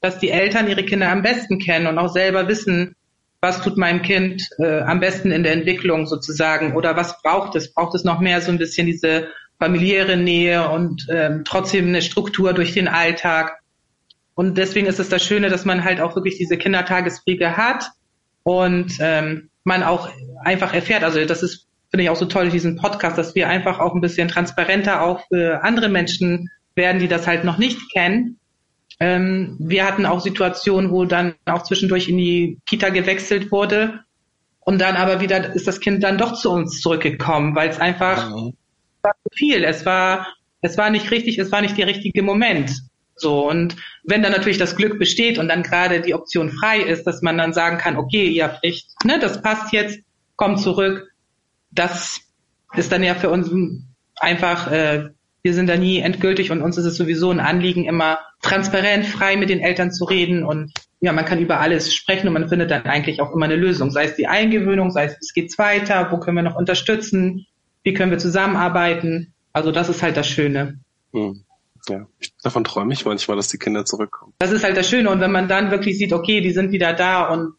dass 0.00 0.18
die 0.18 0.30
Eltern 0.30 0.68
ihre 0.68 0.84
Kinder 0.84 1.10
am 1.10 1.22
besten 1.22 1.58
kennen 1.58 1.86
und 1.86 1.98
auch 1.98 2.12
selber 2.12 2.46
wissen, 2.48 2.94
was 3.40 3.62
tut 3.62 3.76
meinem 3.76 4.02
Kind 4.02 4.42
äh, 4.58 4.80
am 4.80 5.00
besten 5.00 5.30
in 5.30 5.42
der 5.42 5.52
Entwicklung 5.52 6.06
sozusagen 6.06 6.74
oder 6.74 6.96
was 6.96 7.20
braucht 7.22 7.54
es? 7.54 7.72
Braucht 7.72 7.94
es 7.94 8.04
noch 8.04 8.20
mehr 8.20 8.40
so 8.40 8.50
ein 8.50 8.58
bisschen 8.58 8.86
diese 8.86 9.28
familiäre 9.58 10.16
Nähe 10.16 10.68
und 10.68 11.06
ähm, 11.10 11.42
trotzdem 11.44 11.88
eine 11.88 12.02
Struktur 12.02 12.52
durch 12.52 12.72
den 12.72 12.88
Alltag? 12.88 13.58
Und 14.34 14.58
deswegen 14.58 14.86
ist 14.86 15.00
es 15.00 15.08
das 15.08 15.24
Schöne, 15.24 15.48
dass 15.48 15.64
man 15.64 15.84
halt 15.84 16.00
auch 16.00 16.14
wirklich 16.14 16.36
diese 16.36 16.58
Kindertagespflege 16.58 17.56
hat 17.56 17.90
und 18.42 18.92
ähm, 19.00 19.50
man 19.64 19.82
auch 19.82 20.08
einfach 20.44 20.74
erfährt. 20.74 21.02
Also 21.02 21.24
das 21.24 21.42
ist 21.42 21.66
finde 21.90 22.04
ich 22.04 22.10
auch 22.10 22.16
so 22.16 22.26
toll, 22.26 22.50
diesen 22.50 22.76
Podcast, 22.76 23.16
dass 23.16 23.34
wir 23.34 23.48
einfach 23.48 23.78
auch 23.78 23.94
ein 23.94 24.00
bisschen 24.00 24.28
transparenter 24.28 25.02
auch 25.02 25.26
für 25.28 25.62
andere 25.62 25.88
Menschen 25.88 26.50
werden, 26.74 27.00
die 27.00 27.08
das 27.08 27.26
halt 27.26 27.44
noch 27.44 27.58
nicht 27.58 27.78
kennen. 27.92 28.38
Ähm, 28.98 29.56
wir 29.58 29.86
hatten 29.86 30.06
auch 30.06 30.20
Situationen, 30.20 30.90
wo 30.90 31.04
dann 31.04 31.34
auch 31.44 31.62
zwischendurch 31.62 32.08
in 32.08 32.18
die 32.18 32.58
Kita 32.66 32.88
gewechselt 32.88 33.52
wurde 33.52 34.00
und 34.60 34.80
dann 34.80 34.96
aber 34.96 35.20
wieder 35.20 35.54
ist 35.54 35.66
das 35.66 35.80
Kind 35.80 36.02
dann 36.02 36.18
doch 36.18 36.34
zu 36.34 36.50
uns 36.50 36.80
zurückgekommen, 36.80 37.54
weil 37.54 37.68
es 37.68 37.78
einfach 37.78 38.30
mhm. 38.30 38.54
War 39.06 39.14
zu 39.22 39.36
viel. 39.36 39.64
Es 39.64 39.86
war, 39.86 40.26
es 40.60 40.76
war 40.76 40.90
nicht 40.90 41.10
richtig, 41.10 41.38
es 41.38 41.52
war 41.52 41.62
nicht 41.62 41.78
der 41.78 41.86
richtige 41.86 42.22
Moment. 42.22 42.72
So, 43.14 43.48
und 43.48 43.76
wenn 44.04 44.22
dann 44.22 44.32
natürlich 44.32 44.58
das 44.58 44.76
Glück 44.76 44.98
besteht 44.98 45.38
und 45.38 45.48
dann 45.48 45.62
gerade 45.62 46.00
die 46.00 46.14
Option 46.14 46.50
frei 46.50 46.80
ist, 46.80 47.06
dass 47.06 47.22
man 47.22 47.38
dann 47.38 47.54
sagen 47.54 47.78
kann, 47.78 47.96
okay, 47.96 48.28
ihr 48.28 48.44
habt 48.44 48.62
echt, 48.62 48.88
ne, 49.04 49.18
das 49.18 49.40
passt 49.40 49.72
jetzt, 49.72 50.00
kommt 50.36 50.60
zurück, 50.60 51.10
das 51.70 52.20
ist 52.74 52.92
dann 52.92 53.02
ja 53.02 53.14
für 53.14 53.30
uns 53.30 53.50
einfach, 54.16 54.70
äh, 54.70 55.08
wir 55.42 55.54
sind 55.54 55.68
da 55.68 55.76
nie 55.76 56.00
endgültig 56.00 56.50
und 56.50 56.60
uns 56.60 56.76
ist 56.76 56.84
es 56.84 56.96
sowieso 56.96 57.30
ein 57.30 57.40
Anliegen, 57.40 57.84
immer 57.84 58.18
transparent, 58.42 59.06
frei 59.06 59.36
mit 59.36 59.48
den 59.48 59.60
Eltern 59.60 59.92
zu 59.92 60.04
reden 60.04 60.44
und 60.44 60.72
ja, 61.00 61.12
man 61.12 61.24
kann 61.24 61.40
über 61.40 61.60
alles 61.60 61.94
sprechen 61.94 62.26
und 62.26 62.34
man 62.34 62.48
findet 62.48 62.70
dann 62.70 62.84
eigentlich 62.84 63.20
auch 63.20 63.32
immer 63.32 63.46
eine 63.46 63.56
Lösung, 63.56 63.90
sei 63.90 64.04
es 64.04 64.16
die 64.16 64.26
Eingewöhnung, 64.26 64.90
sei 64.90 65.04
es, 65.04 65.16
es 65.20 65.32
geht's 65.32 65.58
weiter, 65.58 66.10
wo 66.10 66.18
können 66.18 66.36
wir 66.36 66.42
noch 66.42 66.56
unterstützen, 66.56 67.46
wie 67.86 67.94
können 67.94 68.10
wir 68.10 68.18
zusammenarbeiten. 68.18 69.32
Also 69.52 69.70
das 69.70 69.88
ist 69.88 70.02
halt 70.02 70.16
das 70.16 70.26
Schöne. 70.26 70.80
Hm. 71.12 71.44
Ja, 71.88 72.08
davon 72.42 72.64
träume 72.64 72.92
ich 72.92 73.04
manchmal, 73.04 73.36
dass 73.36 73.46
die 73.46 73.58
Kinder 73.58 73.84
zurückkommen. 73.84 74.32
Das 74.40 74.50
ist 74.50 74.64
halt 74.64 74.76
das 74.76 74.90
Schöne 74.90 75.08
und 75.08 75.20
wenn 75.20 75.30
man 75.30 75.46
dann 75.46 75.70
wirklich 75.70 75.96
sieht, 75.96 76.12
okay, 76.12 76.40
die 76.40 76.50
sind 76.50 76.72
wieder 76.72 76.94
da 76.94 77.28
und 77.28 77.54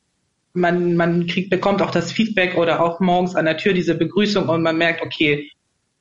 man, 0.51 0.97
man 0.97 1.27
kriegt, 1.27 1.49
bekommt 1.49 1.81
auch 1.81 1.91
das 1.91 2.11
Feedback 2.11 2.57
oder 2.57 2.81
auch 2.81 2.99
morgens 2.99 3.35
an 3.35 3.45
der 3.45 3.55
Tür 3.55 3.71
diese 3.71 3.95
Begrüßung 3.95 4.49
und 4.49 4.63
man 4.63 4.77
merkt, 4.77 5.01
okay, 5.01 5.49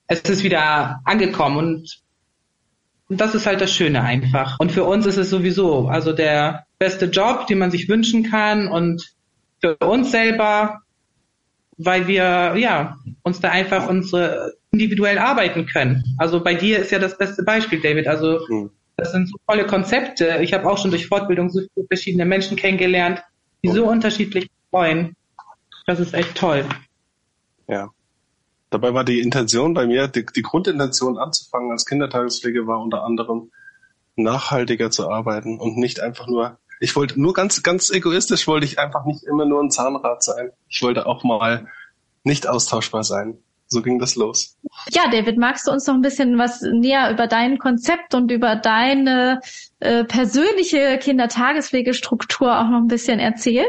es 0.09 0.23
ist 0.23 0.42
wieder 0.42 1.00
angekommen 1.04 1.56
und, 1.56 2.02
und 3.09 3.21
das 3.21 3.37
ist 3.37 3.47
halt 3.47 3.61
das 3.61 3.73
Schöne 3.73 4.02
einfach. 4.02 4.59
Und 4.59 4.73
für 4.73 4.83
uns 4.83 5.06
ist 5.06 5.18
es 5.18 5.30
sowieso, 5.30 5.87
also 5.87 6.12
der 6.12 6.66
beste 6.80 7.06
Job, 7.06 7.47
den 7.47 7.59
man 7.59 7.71
sich 7.71 7.88
wünschen 7.88 8.25
kann 8.28 8.66
und 8.66 9.14
für 9.61 9.76
uns 9.76 10.11
selber, 10.11 10.80
weil 11.78 12.09
wir, 12.09 12.56
ja, 12.56 12.97
uns 13.26 13.40
da 13.40 13.49
einfach 13.50 13.88
unsere 13.88 14.54
individuell 14.71 15.18
arbeiten 15.18 15.66
können. 15.66 16.04
Also 16.16 16.45
bei 16.45 16.54
dir 16.54 16.78
ist 16.78 16.92
ja 16.92 17.00
das 17.00 17.18
beste 17.18 17.42
Beispiel, 17.42 17.80
David. 17.80 18.06
Also 18.06 18.47
hm. 18.47 18.71
das 18.97 19.11
sind 19.11 19.28
so 19.28 19.37
tolle 19.49 19.66
Konzepte. 19.66 20.38
Ich 20.42 20.52
habe 20.52 20.71
auch 20.71 20.78
schon 20.78 20.92
durch 20.92 21.09
Fortbildung 21.09 21.50
so 21.50 21.61
viele 21.75 21.88
verschiedene 21.88 22.25
Menschen 22.25 22.56
kennengelernt, 22.56 23.25
die 23.64 23.68
so 23.71 23.85
unterschiedlich 23.85 24.49
freuen. 24.71 25.16
Das 25.88 25.99
ist 25.99 26.14
echt 26.14 26.37
toll. 26.37 26.64
Ja. 27.66 27.90
Dabei 28.71 28.95
war 28.95 29.02
die 29.02 29.21
Intention 29.21 29.75
bei 29.75 29.88
mir, 29.88 30.06
die, 30.06 30.25
die 30.25 30.42
Grundintention 30.42 31.18
anzufangen 31.18 31.73
als 31.73 31.85
Kindertagespflege 31.85 32.68
war 32.68 32.80
unter 32.80 33.02
anderem 33.02 33.50
nachhaltiger 34.14 34.92
zu 34.92 35.11
arbeiten 35.11 35.59
und 35.59 35.76
nicht 35.76 35.99
einfach 35.99 36.28
nur, 36.28 36.59
ich 36.78 36.95
wollte 36.95 37.21
nur 37.21 37.33
ganz, 37.33 37.64
ganz 37.64 37.90
egoistisch 37.90 38.47
wollte 38.47 38.66
ich 38.66 38.78
einfach 38.78 39.04
nicht 39.04 39.25
immer 39.25 39.47
nur 39.47 39.64
ein 39.64 39.71
Zahnrad 39.73 40.23
sein. 40.23 40.50
Ich 40.68 40.80
wollte 40.83 41.06
auch 41.06 41.25
mal 41.25 41.66
nicht 42.26 42.47
austauschbar 42.47 43.04
sein. 43.04 43.38
So 43.68 43.83
ging 43.83 43.99
das 43.99 44.14
los. 44.14 44.56
Ja, 44.90 45.11
David, 45.11 45.38
magst 45.38 45.66
du 45.66 45.73
uns 45.73 45.87
noch 45.87 45.95
ein 45.95 46.02
bisschen 46.02 46.38
was 46.38 46.62
näher 46.62 47.11
über 47.11 47.26
dein 47.26 47.59
Konzept 47.59 48.14
und 48.14 48.30
über 48.30 48.54
deine 48.54 49.40
äh, 49.80 50.04
persönliche 50.04 50.99
Kindertagespflegestruktur 50.99 52.59
auch 52.59 52.68
noch 52.68 52.78
ein 52.78 52.87
bisschen 52.87 53.18
erzählen? 53.18 53.66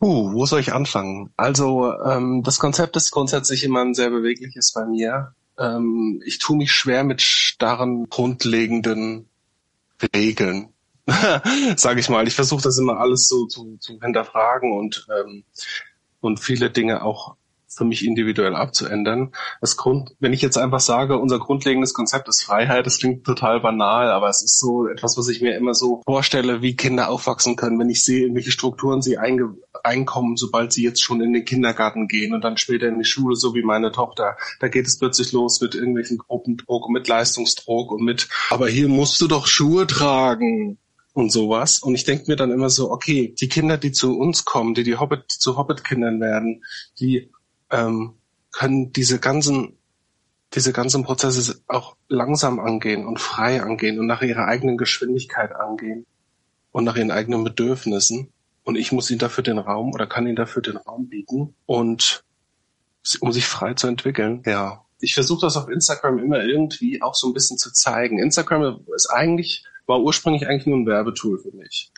Uh, 0.00 0.32
wo 0.32 0.46
soll 0.46 0.60
ich 0.60 0.72
anfangen? 0.72 1.32
Also 1.36 1.92
ähm, 1.92 2.42
das 2.44 2.60
Konzept 2.60 2.94
ist 2.94 3.10
grundsätzlich 3.10 3.64
immer 3.64 3.80
ein 3.80 3.94
sehr 3.94 4.10
bewegliches 4.10 4.72
bei 4.72 4.86
mir. 4.86 5.34
Ähm, 5.58 6.22
ich 6.24 6.38
tue 6.38 6.56
mich 6.56 6.70
schwer 6.70 7.02
mit 7.02 7.20
starren, 7.20 8.08
grundlegenden 8.08 9.28
Regeln, 10.14 10.68
sage 11.76 11.98
ich 11.98 12.08
mal. 12.08 12.28
Ich 12.28 12.36
versuche 12.36 12.62
das 12.62 12.78
immer 12.78 13.00
alles 13.00 13.26
so 13.26 13.46
zu, 13.46 13.76
zu 13.78 13.98
hinterfragen 14.00 14.72
und 14.72 15.08
ähm, 15.18 15.42
und 16.20 16.40
viele 16.40 16.70
Dinge 16.70 17.02
auch 17.02 17.36
für 17.68 17.84
mich 17.84 18.04
individuell 18.04 18.56
abzuändern. 18.56 19.32
Das 19.60 19.76
Grund, 19.76 20.14
wenn 20.18 20.32
ich 20.32 20.42
jetzt 20.42 20.56
einfach 20.56 20.80
sage, 20.80 21.18
unser 21.18 21.38
grundlegendes 21.38 21.92
Konzept 21.92 22.28
ist 22.28 22.42
Freiheit, 22.42 22.86
das 22.86 22.98
klingt 22.98 23.24
total 23.24 23.60
banal, 23.60 24.10
aber 24.10 24.28
es 24.28 24.42
ist 24.42 24.58
so 24.58 24.86
etwas, 24.86 25.16
was 25.18 25.28
ich 25.28 25.42
mir 25.42 25.56
immer 25.56 25.74
so 25.74 26.02
vorstelle, 26.04 26.62
wie 26.62 26.76
Kinder 26.76 27.10
aufwachsen 27.10 27.56
können, 27.56 27.78
wenn 27.78 27.90
ich 27.90 28.04
sehe, 28.04 28.26
in 28.26 28.34
welche 28.34 28.50
Strukturen 28.50 29.02
sie 29.02 29.18
einge 29.18 29.54
einkommen, 29.84 30.36
sobald 30.36 30.72
sie 30.72 30.82
jetzt 30.82 31.02
schon 31.02 31.20
in 31.20 31.32
den 31.32 31.44
Kindergarten 31.44 32.08
gehen 32.08 32.34
und 32.34 32.42
dann 32.42 32.56
später 32.56 32.88
in 32.88 32.98
die 32.98 33.04
Schule, 33.04 33.36
so 33.36 33.54
wie 33.54 33.62
meine 33.62 33.92
Tochter. 33.92 34.36
Da 34.60 34.68
geht 34.68 34.86
es 34.86 34.98
plötzlich 34.98 35.32
los 35.32 35.60
mit 35.60 35.74
irgendwelchen 35.74 36.18
Gruppendruck 36.18 36.86
und 36.86 36.92
mit 36.92 37.06
Leistungsdruck 37.06 37.92
und 37.92 38.02
mit, 38.02 38.28
aber 38.50 38.68
hier 38.68 38.88
musst 38.88 39.20
du 39.20 39.28
doch 39.28 39.46
Schuhe 39.46 39.86
tragen 39.86 40.78
und 41.18 41.30
sowas. 41.30 41.80
Und 41.80 41.94
ich 41.94 42.04
denke 42.04 42.24
mir 42.28 42.36
dann 42.36 42.52
immer 42.52 42.70
so, 42.70 42.90
okay, 42.90 43.34
die 43.38 43.48
Kinder, 43.48 43.76
die 43.76 43.92
zu 43.92 44.18
uns 44.18 44.44
kommen, 44.44 44.74
die 44.74 44.84
die 44.84 44.96
Hobbit 44.96 45.24
zu 45.28 45.56
Hobbit-Kindern 45.56 46.20
werden, 46.20 46.64
die 47.00 47.30
ähm, 47.70 48.14
können 48.52 48.92
diese 48.92 49.18
ganzen 49.18 49.74
diese 50.54 50.72
ganzen 50.72 51.04
Prozesse 51.04 51.60
auch 51.66 51.96
langsam 52.08 52.58
angehen 52.58 53.06
und 53.06 53.20
frei 53.20 53.60
angehen 53.62 54.00
und 54.00 54.06
nach 54.06 54.22
ihrer 54.22 54.46
eigenen 54.46 54.78
Geschwindigkeit 54.78 55.54
angehen 55.54 56.06
und 56.72 56.84
nach 56.84 56.96
ihren 56.96 57.10
eigenen 57.10 57.44
Bedürfnissen. 57.44 58.32
Und 58.64 58.76
ich 58.76 58.90
muss 58.90 59.10
ihnen 59.10 59.18
dafür 59.18 59.44
den 59.44 59.58
Raum 59.58 59.92
oder 59.92 60.06
kann 60.06 60.26
ihnen 60.26 60.36
dafür 60.36 60.62
den 60.62 60.78
Raum 60.78 61.08
bieten 61.08 61.54
und 61.66 62.24
um 63.20 63.30
sich 63.32 63.46
frei 63.46 63.74
zu 63.74 63.88
entwickeln. 63.88 64.42
Ja, 64.46 64.86
ich 65.00 65.14
versuche 65.14 65.42
das 65.42 65.56
auf 65.58 65.68
Instagram 65.68 66.18
immer 66.18 66.42
irgendwie 66.42 67.02
auch 67.02 67.14
so 67.14 67.28
ein 67.28 67.34
bisschen 67.34 67.58
zu 67.58 67.70
zeigen. 67.72 68.18
Instagram 68.18 68.86
ist 68.94 69.08
eigentlich, 69.10 69.64
war 69.88 70.00
ursprünglich 70.00 70.46
eigentlich 70.46 70.66
nur 70.66 70.76
ein 70.76 70.86
Werbetool 70.86 71.38
für 71.38 71.50
mich, 71.50 71.90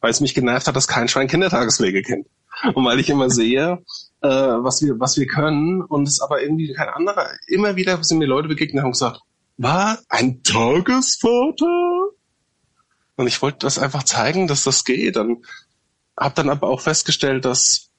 weil 0.00 0.10
es 0.10 0.20
mich 0.20 0.34
genervt 0.34 0.68
hat, 0.68 0.76
dass 0.76 0.86
kein 0.86 1.08
Schwein 1.08 1.26
Kindertagespflege 1.26 2.02
kennt. 2.02 2.26
Und 2.74 2.84
weil 2.84 2.98
ich 2.98 3.08
immer 3.08 3.30
sehe, 3.30 3.82
äh, 4.20 4.28
was 4.28 4.82
wir, 4.82 4.98
was 4.98 5.16
wir 5.16 5.26
können 5.26 5.82
und 5.82 6.08
es 6.08 6.20
aber 6.20 6.42
irgendwie 6.42 6.72
kein 6.72 6.88
anderer. 6.88 7.30
Immer 7.46 7.76
wieder 7.76 8.02
sind 8.02 8.18
mir 8.18 8.26
Leute 8.26 8.48
begegnet 8.48 8.80
und 8.80 8.84
haben 8.84 8.92
gesagt, 8.92 9.20
war 9.56 9.98
ein 10.08 10.42
Tagesvater? 10.42 12.10
Und 13.16 13.26
ich 13.26 13.40
wollte 13.42 13.58
das 13.60 13.78
einfach 13.78 14.02
zeigen, 14.02 14.46
dass 14.46 14.64
das 14.64 14.84
geht. 14.84 15.16
Und 15.16 15.46
habe 16.16 16.34
dann 16.34 16.50
aber 16.50 16.68
auch 16.68 16.80
festgestellt, 16.80 17.44
dass, 17.44 17.90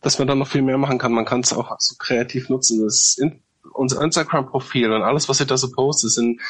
dass 0.00 0.18
man 0.18 0.28
dann 0.28 0.38
noch 0.38 0.48
viel 0.48 0.62
mehr 0.62 0.78
machen 0.78 0.98
kann. 0.98 1.12
Man 1.12 1.24
kann 1.24 1.40
es 1.40 1.52
auch 1.52 1.74
so 1.78 1.96
kreativ 1.98 2.48
nutzen. 2.48 2.82
Das 2.82 3.16
in, 3.18 3.42
unser 3.72 4.02
Instagram-Profil 4.02 4.92
und 4.92 5.02
alles, 5.02 5.28
was 5.28 5.40
ich 5.40 5.46
da 5.46 5.56
so 5.56 5.70
poste, 5.70 6.08
sind, 6.08 6.40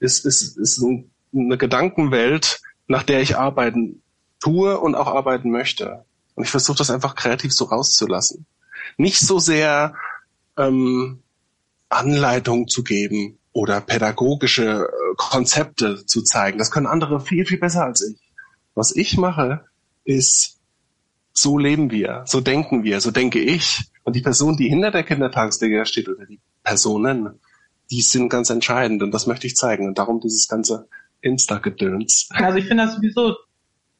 ist, 0.00 0.24
ist, 0.24 0.56
ist 0.58 0.78
eine 1.34 1.58
Gedankenwelt, 1.58 2.60
nach 2.86 3.02
der 3.02 3.20
ich 3.20 3.36
arbeiten 3.36 4.02
tue 4.40 4.78
und 4.78 4.94
auch 4.94 5.06
arbeiten 5.06 5.50
möchte. 5.50 6.04
Und 6.34 6.44
ich 6.44 6.50
versuche 6.50 6.78
das 6.78 6.90
einfach 6.90 7.14
kreativ 7.14 7.52
so 7.52 7.66
rauszulassen. 7.66 8.46
Nicht 8.96 9.20
so 9.20 9.38
sehr 9.38 9.94
ähm, 10.58 11.22
Anleitung 11.88 12.68
zu 12.68 12.84
geben 12.84 13.38
oder 13.52 13.80
pädagogische 13.80 14.88
äh, 14.88 15.14
Konzepte 15.16 16.04
zu 16.06 16.22
zeigen. 16.22 16.58
Das 16.58 16.70
können 16.70 16.86
andere 16.86 17.20
viel, 17.20 17.46
viel 17.46 17.58
besser 17.58 17.84
als 17.84 18.02
ich. 18.02 18.20
Was 18.74 18.94
ich 18.94 19.16
mache, 19.16 19.64
ist, 20.04 20.60
so 21.32 21.58
leben 21.58 21.90
wir, 21.90 22.24
so 22.26 22.40
denken 22.40 22.84
wir, 22.84 23.00
so 23.00 23.10
denke 23.10 23.40
ich. 23.40 23.84
Und 24.02 24.16
die 24.16 24.20
Person, 24.20 24.56
die 24.56 24.68
hinter 24.68 24.90
der 24.90 25.04
Kindertagesstätte 25.04 25.86
steht 25.86 26.08
oder 26.08 26.26
die 26.26 26.40
Personen, 26.62 27.40
die 27.90 28.02
sind 28.02 28.28
ganz 28.28 28.50
entscheidend 28.50 29.02
und 29.02 29.12
das 29.12 29.26
möchte 29.26 29.46
ich 29.46 29.56
zeigen. 29.56 29.86
Und 29.86 29.98
darum 29.98 30.20
dieses 30.20 30.48
ganze 30.48 30.88
Insta-Gedöns. 31.24 32.28
Also 32.32 32.58
ich 32.58 32.66
finde 32.66 32.84
das 32.84 32.94
sowieso 32.96 33.34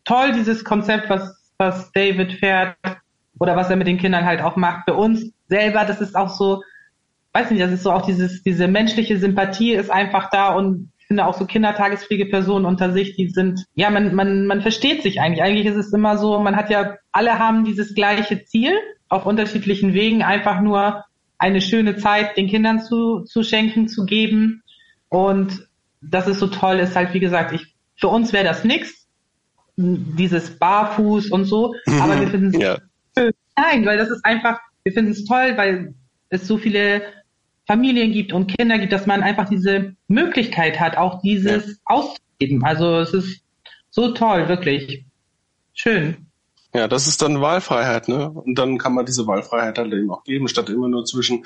toll, 0.04 0.32
dieses 0.32 0.64
Konzept, 0.64 1.10
was 1.10 1.44
was 1.58 1.92
David 1.92 2.32
fährt 2.32 2.76
oder 3.38 3.56
was 3.56 3.70
er 3.70 3.76
mit 3.76 3.86
den 3.86 3.98
Kindern 3.98 4.24
halt 4.24 4.40
auch 4.40 4.56
macht. 4.56 4.84
Für 4.84 4.94
uns 4.94 5.32
selber, 5.48 5.84
das 5.84 6.00
ist 6.00 6.16
auch 6.16 6.30
so, 6.30 6.62
weiß 7.32 7.50
nicht, 7.50 7.62
das 7.62 7.72
ist 7.72 7.82
so 7.82 7.92
auch 7.92 8.06
dieses, 8.06 8.42
diese 8.42 8.68
menschliche 8.68 9.18
Sympathie 9.18 9.72
ist 9.72 9.90
einfach 9.90 10.30
da 10.30 10.54
und 10.54 10.90
ich 10.98 11.06
finde 11.06 11.26
auch 11.26 11.34
so 11.34 11.44
Kindertagespflegepersonen 11.44 12.64
unter 12.64 12.92
sich, 12.92 13.14
die 13.16 13.28
sind, 13.28 13.66
ja, 13.74 13.90
man, 13.90 14.14
man, 14.14 14.46
man 14.46 14.62
versteht 14.62 15.02
sich 15.02 15.20
eigentlich. 15.20 15.42
Eigentlich 15.42 15.66
ist 15.66 15.76
es 15.76 15.92
immer 15.92 16.16
so, 16.16 16.38
man 16.38 16.56
hat 16.56 16.70
ja, 16.70 16.96
alle 17.12 17.38
haben 17.38 17.64
dieses 17.64 17.94
gleiche 17.94 18.44
Ziel 18.44 18.72
auf 19.08 19.26
unterschiedlichen 19.26 19.92
Wegen, 19.92 20.22
einfach 20.22 20.62
nur 20.62 21.04
eine 21.36 21.60
schöne 21.60 21.96
Zeit 21.96 22.38
den 22.38 22.48
Kindern 22.48 22.80
zu, 22.80 23.20
zu 23.24 23.42
schenken, 23.42 23.86
zu 23.86 24.06
geben. 24.06 24.62
Und 25.10 25.68
das 26.10 26.26
ist 26.28 26.38
so 26.38 26.46
toll, 26.46 26.78
ist 26.78 26.96
halt, 26.96 27.14
wie 27.14 27.20
gesagt, 27.20 27.52
ich, 27.52 27.74
für 27.96 28.08
uns 28.08 28.32
wäre 28.32 28.44
das 28.44 28.64
nichts 28.64 29.06
dieses 29.76 30.58
Barfuß 30.58 31.30
und 31.30 31.46
so, 31.46 31.74
aber 32.00 32.20
wir 32.20 32.28
finden 32.28 32.54
es 32.54 32.58
ja. 32.58 32.78
nein, 33.56 33.84
weil 33.84 33.98
das 33.98 34.08
ist 34.08 34.24
einfach, 34.24 34.60
wir 34.84 34.92
finden 34.92 35.12
es 35.12 35.24
toll, 35.24 35.54
weil 35.56 35.94
es 36.28 36.46
so 36.46 36.58
viele 36.58 37.02
Familien 37.66 38.12
gibt 38.12 38.32
und 38.32 38.54
Kinder 38.56 38.78
gibt, 38.78 38.92
dass 38.92 39.06
man 39.06 39.22
einfach 39.22 39.48
diese 39.48 39.96
Möglichkeit 40.06 40.78
hat, 40.78 40.96
auch 40.96 41.20
dieses 41.22 41.66
ja. 41.66 41.74
auszugeben. 41.86 42.62
Also 42.64 42.98
es 43.00 43.14
ist 43.14 43.42
so 43.90 44.12
toll, 44.12 44.48
wirklich. 44.48 45.04
Schön. 45.72 46.26
Ja, 46.74 46.88
das 46.88 47.06
ist 47.06 47.22
dann 47.22 47.40
Wahlfreiheit, 47.40 48.08
ne? 48.08 48.30
Und 48.30 48.58
dann 48.58 48.78
kann 48.78 48.94
man 48.94 49.06
diese 49.06 49.26
Wahlfreiheit 49.26 49.78
halt 49.78 49.92
eben 49.92 50.10
auch 50.10 50.24
geben, 50.24 50.48
statt 50.48 50.68
immer 50.68 50.88
nur 50.88 51.04
zwischen 51.04 51.44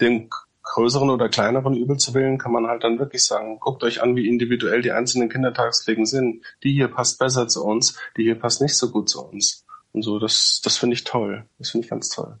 den 0.00 0.28
größeren 0.74 1.10
oder 1.10 1.28
kleineren 1.28 1.74
Übel 1.74 1.96
zu 1.96 2.14
wählen, 2.14 2.38
kann 2.38 2.52
man 2.52 2.66
halt 2.66 2.84
dann 2.84 2.98
wirklich 2.98 3.24
sagen, 3.24 3.58
guckt 3.58 3.82
euch 3.84 4.02
an, 4.02 4.16
wie 4.16 4.28
individuell 4.28 4.82
die 4.82 4.92
einzelnen 4.92 5.28
Kindertagspflegen 5.28 6.06
sind. 6.06 6.44
Die 6.62 6.72
hier 6.72 6.88
passt 6.88 7.18
besser 7.18 7.48
zu 7.48 7.64
uns, 7.64 7.98
die 8.16 8.24
hier 8.24 8.38
passt 8.38 8.60
nicht 8.60 8.76
so 8.76 8.90
gut 8.90 9.08
zu 9.08 9.22
uns. 9.22 9.64
Und 9.92 10.02
so, 10.02 10.18
das, 10.18 10.60
das 10.62 10.76
finde 10.76 10.94
ich 10.94 11.04
toll. 11.04 11.44
Das 11.58 11.70
finde 11.70 11.84
ich 11.86 11.90
ganz 11.90 12.10
toll. 12.10 12.38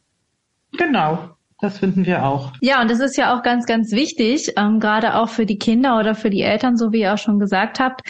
Genau. 0.76 1.30
Das 1.60 1.78
finden 1.78 2.06
wir 2.06 2.24
auch. 2.24 2.52
Ja, 2.60 2.80
und 2.80 2.88
das 2.88 3.00
ist 3.00 3.16
ja 3.16 3.36
auch 3.36 3.42
ganz, 3.42 3.66
ganz 3.66 3.90
wichtig, 3.90 4.52
ähm, 4.56 4.78
gerade 4.78 5.16
auch 5.16 5.28
für 5.28 5.44
die 5.44 5.58
Kinder 5.58 5.98
oder 5.98 6.14
für 6.14 6.30
die 6.30 6.42
Eltern, 6.42 6.76
so 6.76 6.92
wie 6.92 7.00
ihr 7.00 7.14
auch 7.14 7.18
schon 7.18 7.40
gesagt 7.40 7.80
habt, 7.80 8.02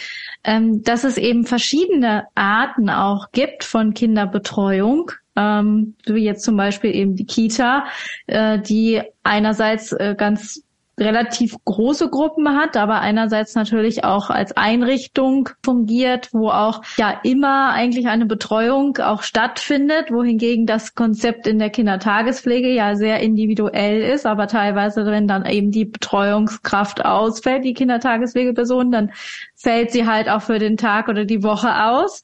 ähm, 0.43 0.83
dass 0.83 1.03
es 1.03 1.17
eben 1.17 1.45
verschiedene 1.45 2.25
Arten 2.35 2.91
auch 2.91 3.31
gibt 3.31 3.63
von 3.63 3.95
Kinderbetreuung 3.95 5.11
ähm, 5.39 5.95
wie 6.05 6.25
jetzt 6.25 6.43
zum 6.43 6.57
Beispiel 6.57 6.93
eben 6.93 7.15
die 7.15 7.25
Kita, 7.25 7.85
äh, 8.27 8.59
die 8.59 9.01
einerseits 9.23 9.93
äh, 9.93 10.15
ganz 10.17 10.63
relativ 10.99 11.55
große 11.65 12.09
Gruppen 12.09 12.57
hat, 12.57 12.75
aber 12.75 12.99
einerseits 12.99 13.55
natürlich 13.55 14.03
auch 14.03 14.29
als 14.29 14.55
Einrichtung 14.57 15.49
fungiert, 15.63 16.29
wo 16.33 16.49
auch 16.49 16.81
ja 16.97 17.19
immer 17.23 17.71
eigentlich 17.71 18.07
eine 18.07 18.25
Betreuung 18.25 18.97
auch 18.97 19.23
stattfindet, 19.23 20.11
wohingegen 20.11 20.65
das 20.65 20.95
Konzept 20.95 21.47
in 21.47 21.57
der 21.57 21.69
Kindertagespflege 21.69 22.69
ja 22.69 22.95
sehr 22.95 23.21
individuell 23.21 24.01
ist, 24.01 24.25
aber 24.25 24.47
teilweise, 24.47 25.05
wenn 25.05 25.27
dann 25.27 25.45
eben 25.45 25.71
die 25.71 25.85
Betreuungskraft 25.85 27.05
ausfällt, 27.05 27.63
die 27.63 27.73
Kindertagespflegeperson, 27.73 28.91
dann 28.91 29.11
fällt 29.55 29.91
sie 29.91 30.05
halt 30.05 30.29
auch 30.29 30.41
für 30.41 30.59
den 30.59 30.77
Tag 30.77 31.07
oder 31.07 31.25
die 31.25 31.43
Woche 31.43 31.85
aus. 31.85 32.23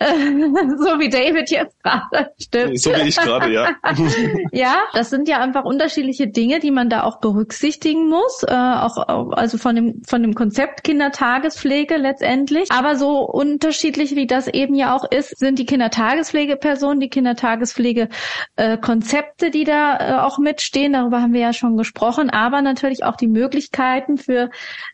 so 0.00 1.00
wie 1.00 1.08
David 1.08 1.50
jetzt 1.50 1.82
gerade 1.82 2.30
stimmt. 2.40 2.80
So 2.80 2.92
wie 2.92 3.08
ich 3.08 3.16
gerade, 3.16 3.52
ja. 3.52 3.70
ja, 4.52 4.84
das 4.92 5.10
sind 5.10 5.28
ja 5.28 5.40
einfach 5.40 5.64
unterschiedliche 5.64 6.28
Dinge, 6.28 6.60
die 6.60 6.70
man 6.70 6.88
da 6.88 7.02
auch 7.02 7.18
berücksichtigen 7.18 8.08
muss, 8.08 8.44
äh, 8.44 8.54
auch 8.54 9.32
also 9.32 9.58
von 9.58 9.74
dem 9.74 10.00
von 10.06 10.22
dem 10.22 10.36
Konzept 10.36 10.84
Kindertagespflege 10.84 11.96
letztendlich. 11.96 12.70
Aber 12.70 12.94
so 12.94 13.22
unterschiedlich 13.22 14.14
wie 14.14 14.28
das 14.28 14.46
eben 14.46 14.76
ja 14.76 14.94
auch 14.94 15.02
ist, 15.10 15.36
sind 15.36 15.58
die 15.58 15.66
Kindertagespflegepersonen, 15.66 17.00
die 17.00 17.10
Kindertagespflegekonzepte, 17.10 19.46
äh, 19.46 19.50
die 19.50 19.64
da 19.64 19.98
äh, 19.98 20.12
auch 20.20 20.38
mitstehen. 20.38 20.92
Darüber 20.92 21.22
haben 21.22 21.32
wir 21.32 21.40
ja 21.40 21.52
schon 21.52 21.76
gesprochen. 21.76 22.30
Aber 22.30 22.62
natürlich 22.62 23.02
auch 23.02 23.16
die 23.16 23.26
Möglichkeiten 23.26 24.16
für 24.16 24.50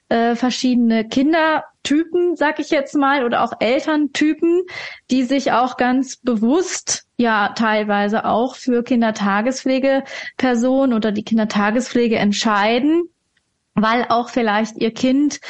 äh, 0.09 0.35
verschiedene 0.35 1.07
Kindertypen, 1.85 2.37
sag 2.37 2.59
ich 2.59 2.71
jetzt 2.71 2.95
mal, 2.95 3.25
oder 3.25 3.45
auch 3.45 3.53
Elterntypen, 3.61 4.63
die 5.11 5.23
sich 5.23 5.53
auch 5.53 5.77
ganz 5.77 6.17
bewusst 6.17 7.05
ja 7.17 7.51
teilweise 7.51 8.25
auch 8.25 8.57
für 8.57 8.83
Kindertagespflegepersonen 8.83 10.95
oder 10.95 11.13
die 11.13 11.25
Kindertagespflege 11.25 12.17
entscheiden, 12.17 13.05
weil 13.75 14.07
auch 14.09 14.31
vielleicht 14.31 14.79
ihr 14.79 14.93
Kind 14.93 15.41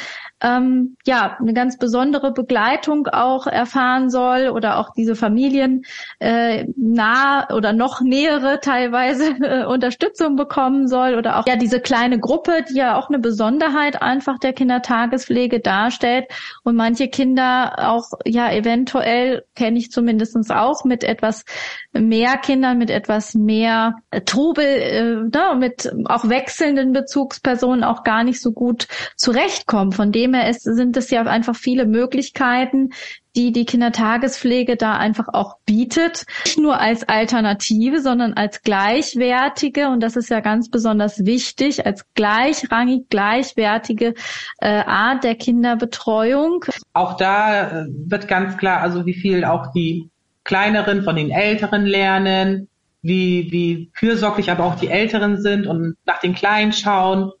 ähm, 0.41 0.97
ja 1.05 1.37
eine 1.39 1.53
ganz 1.53 1.77
besondere 1.77 2.33
Begleitung 2.33 3.07
auch 3.07 3.47
erfahren 3.47 4.09
soll 4.09 4.49
oder 4.49 4.79
auch 4.79 4.89
diese 4.95 5.15
Familien 5.15 5.85
äh, 6.19 6.65
nah 6.75 7.49
oder 7.53 7.73
noch 7.73 8.01
nähere 8.01 8.59
teilweise 8.59 9.29
äh, 9.41 9.65
Unterstützung 9.65 10.35
bekommen 10.35 10.87
soll 10.87 11.15
oder 11.15 11.39
auch 11.39 11.47
ja 11.47 11.55
diese 11.55 11.79
kleine 11.79 12.19
Gruppe, 12.19 12.65
die 12.69 12.75
ja 12.75 12.97
auch 12.97 13.09
eine 13.09 13.19
Besonderheit 13.19 14.01
einfach 14.01 14.37
der 14.37 14.53
Kindertagespflege 14.53 15.61
darstellt 15.61 16.25
und 16.63 16.75
manche 16.75 17.07
Kinder 17.07 17.89
auch 17.89 18.11
ja 18.25 18.51
eventuell 18.51 19.43
kenne 19.55 19.79
ich 19.79 19.91
zumindestens 19.91 20.51
auch 20.51 20.83
mit 20.83 21.03
etwas 21.03 21.45
mehr 21.93 22.37
Kindern, 22.37 22.77
mit 22.77 22.89
etwas 22.89 23.33
mehr 23.33 23.95
äh, 24.11 24.21
Trubel, 24.21 24.65
äh, 24.65 25.03
ne, 25.03 25.55
mit 25.57 25.91
auch 26.05 26.27
wechselnden 26.29 26.93
Bezugspersonen 26.93 27.83
auch 27.83 28.03
gar 28.03 28.23
nicht 28.23 28.41
so 28.41 28.51
gut 28.51 28.87
zurechtkommen. 29.15 29.91
Von 29.91 30.11
dem 30.11 30.24
her 30.33 30.49
ist, 30.49 30.63
sind 30.63 30.97
es 30.97 31.09
ja 31.09 31.21
einfach 31.23 31.55
viele 31.55 31.85
Möglichkeiten, 31.85 32.89
die 33.35 33.51
die 33.51 33.65
Kindertagespflege 33.65 34.77
da 34.77 34.93
einfach 34.93 35.27
auch 35.33 35.57
bietet. 35.65 36.25
Nicht 36.45 36.57
nur 36.57 36.79
als 36.79 37.07
Alternative, 37.07 37.99
sondern 37.99 38.33
als 38.33 38.61
gleichwertige, 38.61 39.89
und 39.89 40.01
das 40.01 40.15
ist 40.15 40.29
ja 40.29 40.39
ganz 40.39 40.69
besonders 40.69 41.25
wichtig, 41.25 41.85
als 41.85 42.05
gleichrangig, 42.13 43.09
gleichwertige 43.09 44.13
äh, 44.59 44.67
Art 44.67 45.23
der 45.23 45.35
Kinderbetreuung. 45.35 46.65
Auch 46.93 47.17
da 47.17 47.81
äh, 47.81 47.85
wird 47.89 48.27
ganz 48.27 48.57
klar, 48.57 48.81
also 48.81 49.05
wie 49.05 49.13
viel 49.13 49.43
auch 49.43 49.71
die 49.73 50.09
Kleineren 50.43 51.03
von 51.03 51.15
den 51.15 51.31
Älteren 51.31 51.85
lernen, 51.85 52.69
wie, 53.01 53.51
wie 53.51 53.91
fürsorglich 53.93 54.49
aber 54.49 54.63
auch 54.63 54.75
die 54.75 54.87
Älteren 54.87 55.41
sind 55.41 55.67
und 55.67 55.95
nach 56.05 56.19
den 56.19 56.33
Kleinen 56.33 56.71
schauen, 56.71 57.31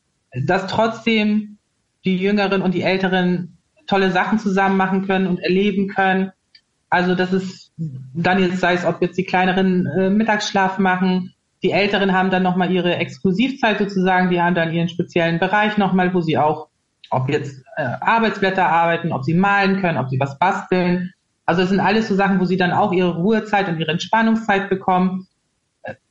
dass 0.45 0.67
trotzdem 0.67 1.54
die 2.05 2.17
Jüngeren 2.17 2.61
und 2.61 2.73
die 2.73 2.83
Älteren 2.83 3.57
tolle 3.87 4.11
Sachen 4.11 4.39
zusammen 4.39 4.77
machen 4.77 5.05
können 5.05 5.27
und 5.27 5.39
erleben 5.39 5.87
können. 5.87 6.31
Also 6.89 7.15
das 7.15 7.33
ist 7.33 7.73
dann 7.77 8.39
jetzt 8.39 8.59
sei 8.59 8.73
es, 8.73 8.85
ob 8.85 9.01
jetzt 9.01 9.17
die 9.17 9.25
Kleineren 9.25 9.85
äh, 9.87 10.09
Mittagsschlaf 10.09 10.77
machen, 10.77 11.35
Die 11.65 11.71
Älteren 11.71 12.13
haben 12.13 12.29
dann 12.29 12.43
nochmal 12.43 12.71
ihre 12.71 12.95
Exklusivzeit 12.97 13.79
sozusagen, 13.79 14.29
die 14.29 14.39
haben 14.39 14.53
dann 14.53 14.71
ihren 14.71 14.87
speziellen 14.87 15.39
Bereich 15.39 15.77
nochmal, 15.77 16.13
wo 16.13 16.21
sie 16.21 16.37
auch, 16.37 16.67
ob 17.09 17.27
jetzt 17.27 17.63
äh, 17.75 17.83
Arbeitsblätter 18.01 18.67
arbeiten, 18.67 19.11
ob 19.11 19.23
sie 19.23 19.33
malen 19.33 19.81
können, 19.81 19.97
ob 19.97 20.09
sie 20.09 20.19
was 20.19 20.37
basteln. 20.37 21.11
Also 21.45 21.63
es 21.63 21.69
sind 21.69 21.79
alles 21.79 22.07
so 22.07 22.13
Sachen, 22.13 22.39
wo 22.39 22.45
sie 22.45 22.57
dann 22.57 22.71
auch 22.71 22.91
ihre 22.91 23.15
Ruhezeit 23.15 23.67
und 23.67 23.79
ihre 23.79 23.91
Entspannungszeit 23.91 24.69
bekommen. 24.69 25.27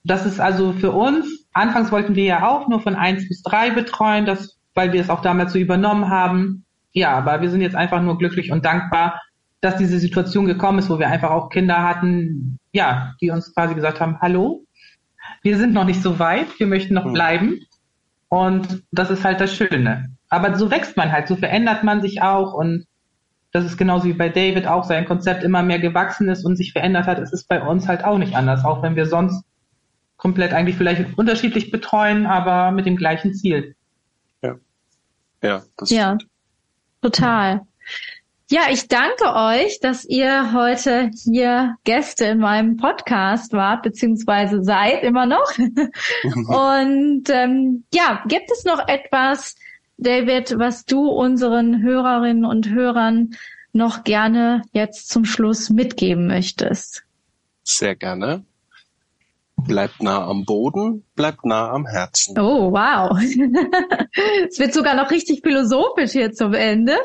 Das 0.02 0.26
ist 0.26 0.40
also 0.40 0.72
für 0.72 0.90
uns, 0.90 1.46
anfangs 1.52 1.92
wollten 1.92 2.16
wir 2.16 2.24
ja 2.24 2.48
auch 2.48 2.66
nur 2.68 2.80
von 2.80 2.96
eins 2.96 3.28
bis 3.28 3.42
drei 3.42 3.70
betreuen, 3.70 4.26
das, 4.26 4.58
weil 4.74 4.92
wir 4.92 5.00
es 5.00 5.10
auch 5.10 5.22
damals 5.22 5.52
so 5.52 5.58
übernommen 5.58 6.08
haben. 6.10 6.64
Ja, 6.92 7.12
aber 7.12 7.40
wir 7.40 7.50
sind 7.50 7.60
jetzt 7.60 7.76
einfach 7.76 8.02
nur 8.02 8.18
glücklich 8.18 8.52
und 8.52 8.64
dankbar, 8.64 9.20
dass 9.60 9.76
diese 9.76 9.98
Situation 9.98 10.46
gekommen 10.46 10.78
ist, 10.78 10.90
wo 10.90 10.98
wir 10.98 11.08
einfach 11.08 11.30
auch 11.30 11.48
Kinder 11.48 11.82
hatten, 11.82 12.58
ja, 12.72 13.14
die 13.20 13.30
uns 13.30 13.54
quasi 13.54 13.74
gesagt 13.74 14.00
haben, 14.00 14.20
hallo, 14.20 14.64
wir 15.42 15.56
sind 15.56 15.72
noch 15.72 15.84
nicht 15.84 16.02
so 16.02 16.18
weit, 16.18 16.58
wir 16.58 16.66
möchten 16.66 16.94
noch 16.94 17.04
hm. 17.04 17.12
bleiben. 17.12 17.60
Und 18.28 18.82
das 18.90 19.10
ist 19.10 19.24
halt 19.24 19.40
das 19.40 19.54
Schöne. 19.54 20.10
Aber 20.28 20.56
so 20.56 20.70
wächst 20.70 20.96
man 20.96 21.12
halt, 21.12 21.28
so 21.28 21.36
verändert 21.36 21.84
man 21.84 22.02
sich 22.02 22.20
auch 22.22 22.52
und 22.52 22.86
das 23.52 23.64
ist 23.64 23.76
genauso 23.76 24.06
wie 24.06 24.14
bei 24.14 24.28
David 24.28 24.66
auch 24.66 24.82
sein 24.82 25.04
Konzept 25.04 25.44
immer 25.44 25.62
mehr 25.62 25.78
gewachsen 25.78 26.28
ist 26.28 26.44
und 26.44 26.56
sich 26.56 26.72
verändert 26.72 27.06
hat. 27.06 27.20
Es 27.20 27.32
ist 27.32 27.48
bei 27.48 27.62
uns 27.62 27.86
halt 27.86 28.04
auch 28.04 28.18
nicht 28.18 28.34
anders, 28.34 28.64
auch 28.64 28.82
wenn 28.82 28.96
wir 28.96 29.06
sonst 29.06 29.44
komplett 30.16 30.52
eigentlich 30.52 30.76
vielleicht 30.76 31.16
unterschiedlich 31.16 31.70
betreuen, 31.70 32.26
aber 32.26 32.72
mit 32.72 32.84
dem 32.84 32.96
gleichen 32.96 33.32
Ziel. 33.32 33.76
Ja. 35.44 35.62
Das 35.76 35.90
ja 35.90 36.16
total. 37.04 37.60
Ja, 38.50 38.62
ich 38.70 38.88
danke 38.88 39.34
euch, 39.34 39.80
dass 39.80 40.04
ihr 40.04 40.52
heute 40.52 41.10
hier 41.24 41.76
Gäste 41.84 42.26
in 42.26 42.38
meinem 42.38 42.76
Podcast 42.76 43.52
wart, 43.52 43.82
beziehungsweise 43.82 44.62
seid 44.62 45.02
immer 45.02 45.26
noch. 45.26 45.50
Und 46.48 47.28
ähm, 47.30 47.84
ja, 47.92 48.22
gibt 48.26 48.50
es 48.50 48.64
noch 48.64 48.86
etwas, 48.88 49.56
David, 49.96 50.58
was 50.58 50.84
du 50.84 51.08
unseren 51.08 51.82
Hörerinnen 51.82 52.44
und 52.44 52.68
Hörern 52.68 53.34
noch 53.72 54.04
gerne 54.04 54.62
jetzt 54.72 55.08
zum 55.08 55.24
Schluss 55.24 55.70
mitgeben 55.70 56.26
möchtest? 56.26 57.04
Sehr 57.62 57.96
gerne. 57.96 58.44
Bleibt 59.66 60.02
nah 60.02 60.26
am 60.26 60.44
Boden, 60.44 61.04
bleibt 61.16 61.44
nah 61.44 61.70
am 61.70 61.86
Herzen. 61.86 62.38
Oh, 62.38 62.72
wow. 62.72 63.18
es 64.48 64.58
wird 64.58 64.74
sogar 64.74 64.94
noch 64.94 65.10
richtig 65.10 65.40
philosophisch 65.42 66.12
hier 66.12 66.32
zum 66.32 66.54
Ende. 66.54 66.96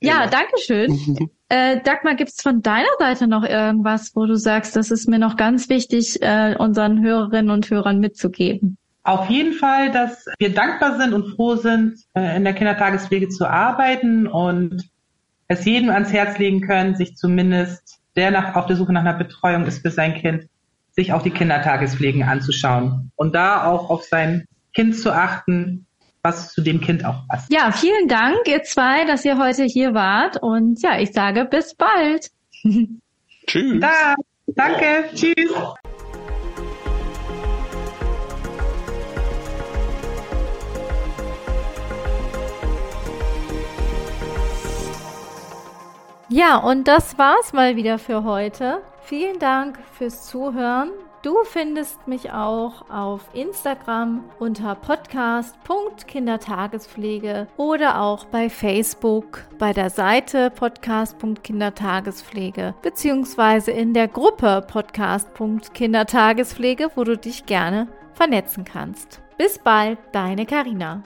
Ja, 0.00 0.26
danke 0.26 0.58
schön. 0.58 1.30
äh, 1.48 1.80
Dagmar, 1.82 2.14
gibt's 2.14 2.42
von 2.42 2.62
deiner 2.62 2.86
Seite 2.98 3.26
noch 3.26 3.42
irgendwas, 3.42 4.12
wo 4.14 4.26
du 4.26 4.36
sagst, 4.36 4.76
das 4.76 4.90
ist 4.90 5.08
mir 5.08 5.18
noch 5.18 5.36
ganz 5.36 5.68
wichtig, 5.68 6.20
äh, 6.20 6.56
unseren 6.58 7.02
Hörerinnen 7.02 7.50
und 7.50 7.70
Hörern 7.70 8.00
mitzugeben? 8.00 8.76
Auf 9.02 9.28
jeden 9.28 9.52
Fall, 9.52 9.90
dass 9.90 10.26
wir 10.38 10.54
dankbar 10.54 10.98
sind 10.98 11.12
und 11.12 11.34
froh 11.34 11.56
sind, 11.56 11.98
äh, 12.14 12.36
in 12.36 12.44
der 12.44 12.54
Kindertagespflege 12.54 13.28
zu 13.28 13.46
arbeiten 13.46 14.26
und 14.26 14.88
es 15.48 15.64
jedem 15.64 15.90
ans 15.90 16.12
Herz 16.12 16.38
legen 16.38 16.62
können, 16.62 16.96
sich 16.96 17.16
zumindest, 17.16 18.00
der 18.16 18.30
nach, 18.30 18.54
auf 18.56 18.66
der 18.66 18.76
Suche 18.76 18.92
nach 18.92 19.02
einer 19.02 19.14
Betreuung 19.14 19.66
ist 19.66 19.82
für 19.82 19.90
sein 19.90 20.14
Kind, 20.14 20.48
sich 20.94 21.12
auch 21.12 21.22
die 21.22 21.30
Kindertagespflegen 21.30 22.22
anzuschauen 22.22 23.10
und 23.16 23.34
da 23.34 23.66
auch 23.66 23.90
auf 23.90 24.04
sein 24.04 24.46
Kind 24.74 24.96
zu 24.96 25.12
achten, 25.12 25.86
was 26.22 26.52
zu 26.52 26.62
dem 26.62 26.80
Kind 26.80 27.04
auch 27.04 27.26
passt. 27.28 27.52
Ja, 27.52 27.70
vielen 27.70 28.08
Dank, 28.08 28.38
ihr 28.46 28.62
zwei, 28.62 29.04
dass 29.04 29.24
ihr 29.24 29.38
heute 29.38 29.64
hier 29.64 29.94
wart. 29.94 30.42
Und 30.42 30.82
ja, 30.82 30.98
ich 30.98 31.12
sage 31.12 31.44
bis 31.44 31.74
bald. 31.74 32.30
Tschüss. 33.46 33.80
Da, 33.80 34.14
danke. 34.46 35.10
Tschüss. 35.14 35.52
Ja, 46.34 46.56
und 46.56 46.88
das 46.88 47.16
war's 47.16 47.52
mal 47.52 47.76
wieder 47.76 48.00
für 48.00 48.24
heute. 48.24 48.82
Vielen 49.02 49.38
Dank 49.38 49.78
fürs 49.96 50.26
Zuhören. 50.26 50.90
Du 51.22 51.36
findest 51.44 52.08
mich 52.08 52.32
auch 52.32 52.90
auf 52.90 53.20
Instagram 53.34 54.24
unter 54.40 54.74
podcast.kindertagespflege 54.74 57.46
oder 57.56 58.00
auch 58.00 58.24
bei 58.24 58.50
Facebook 58.50 59.44
bei 59.60 59.72
der 59.72 59.90
Seite 59.90 60.50
podcast.kindertagespflege 60.50 62.74
beziehungsweise 62.82 63.70
in 63.70 63.94
der 63.94 64.08
Gruppe 64.08 64.66
podcast.kindertagespflege, 64.66 66.90
wo 66.96 67.04
du 67.04 67.16
dich 67.16 67.46
gerne 67.46 67.86
vernetzen 68.12 68.64
kannst. 68.64 69.22
Bis 69.38 69.60
bald, 69.60 69.98
deine 70.10 70.46
Karina. 70.46 71.04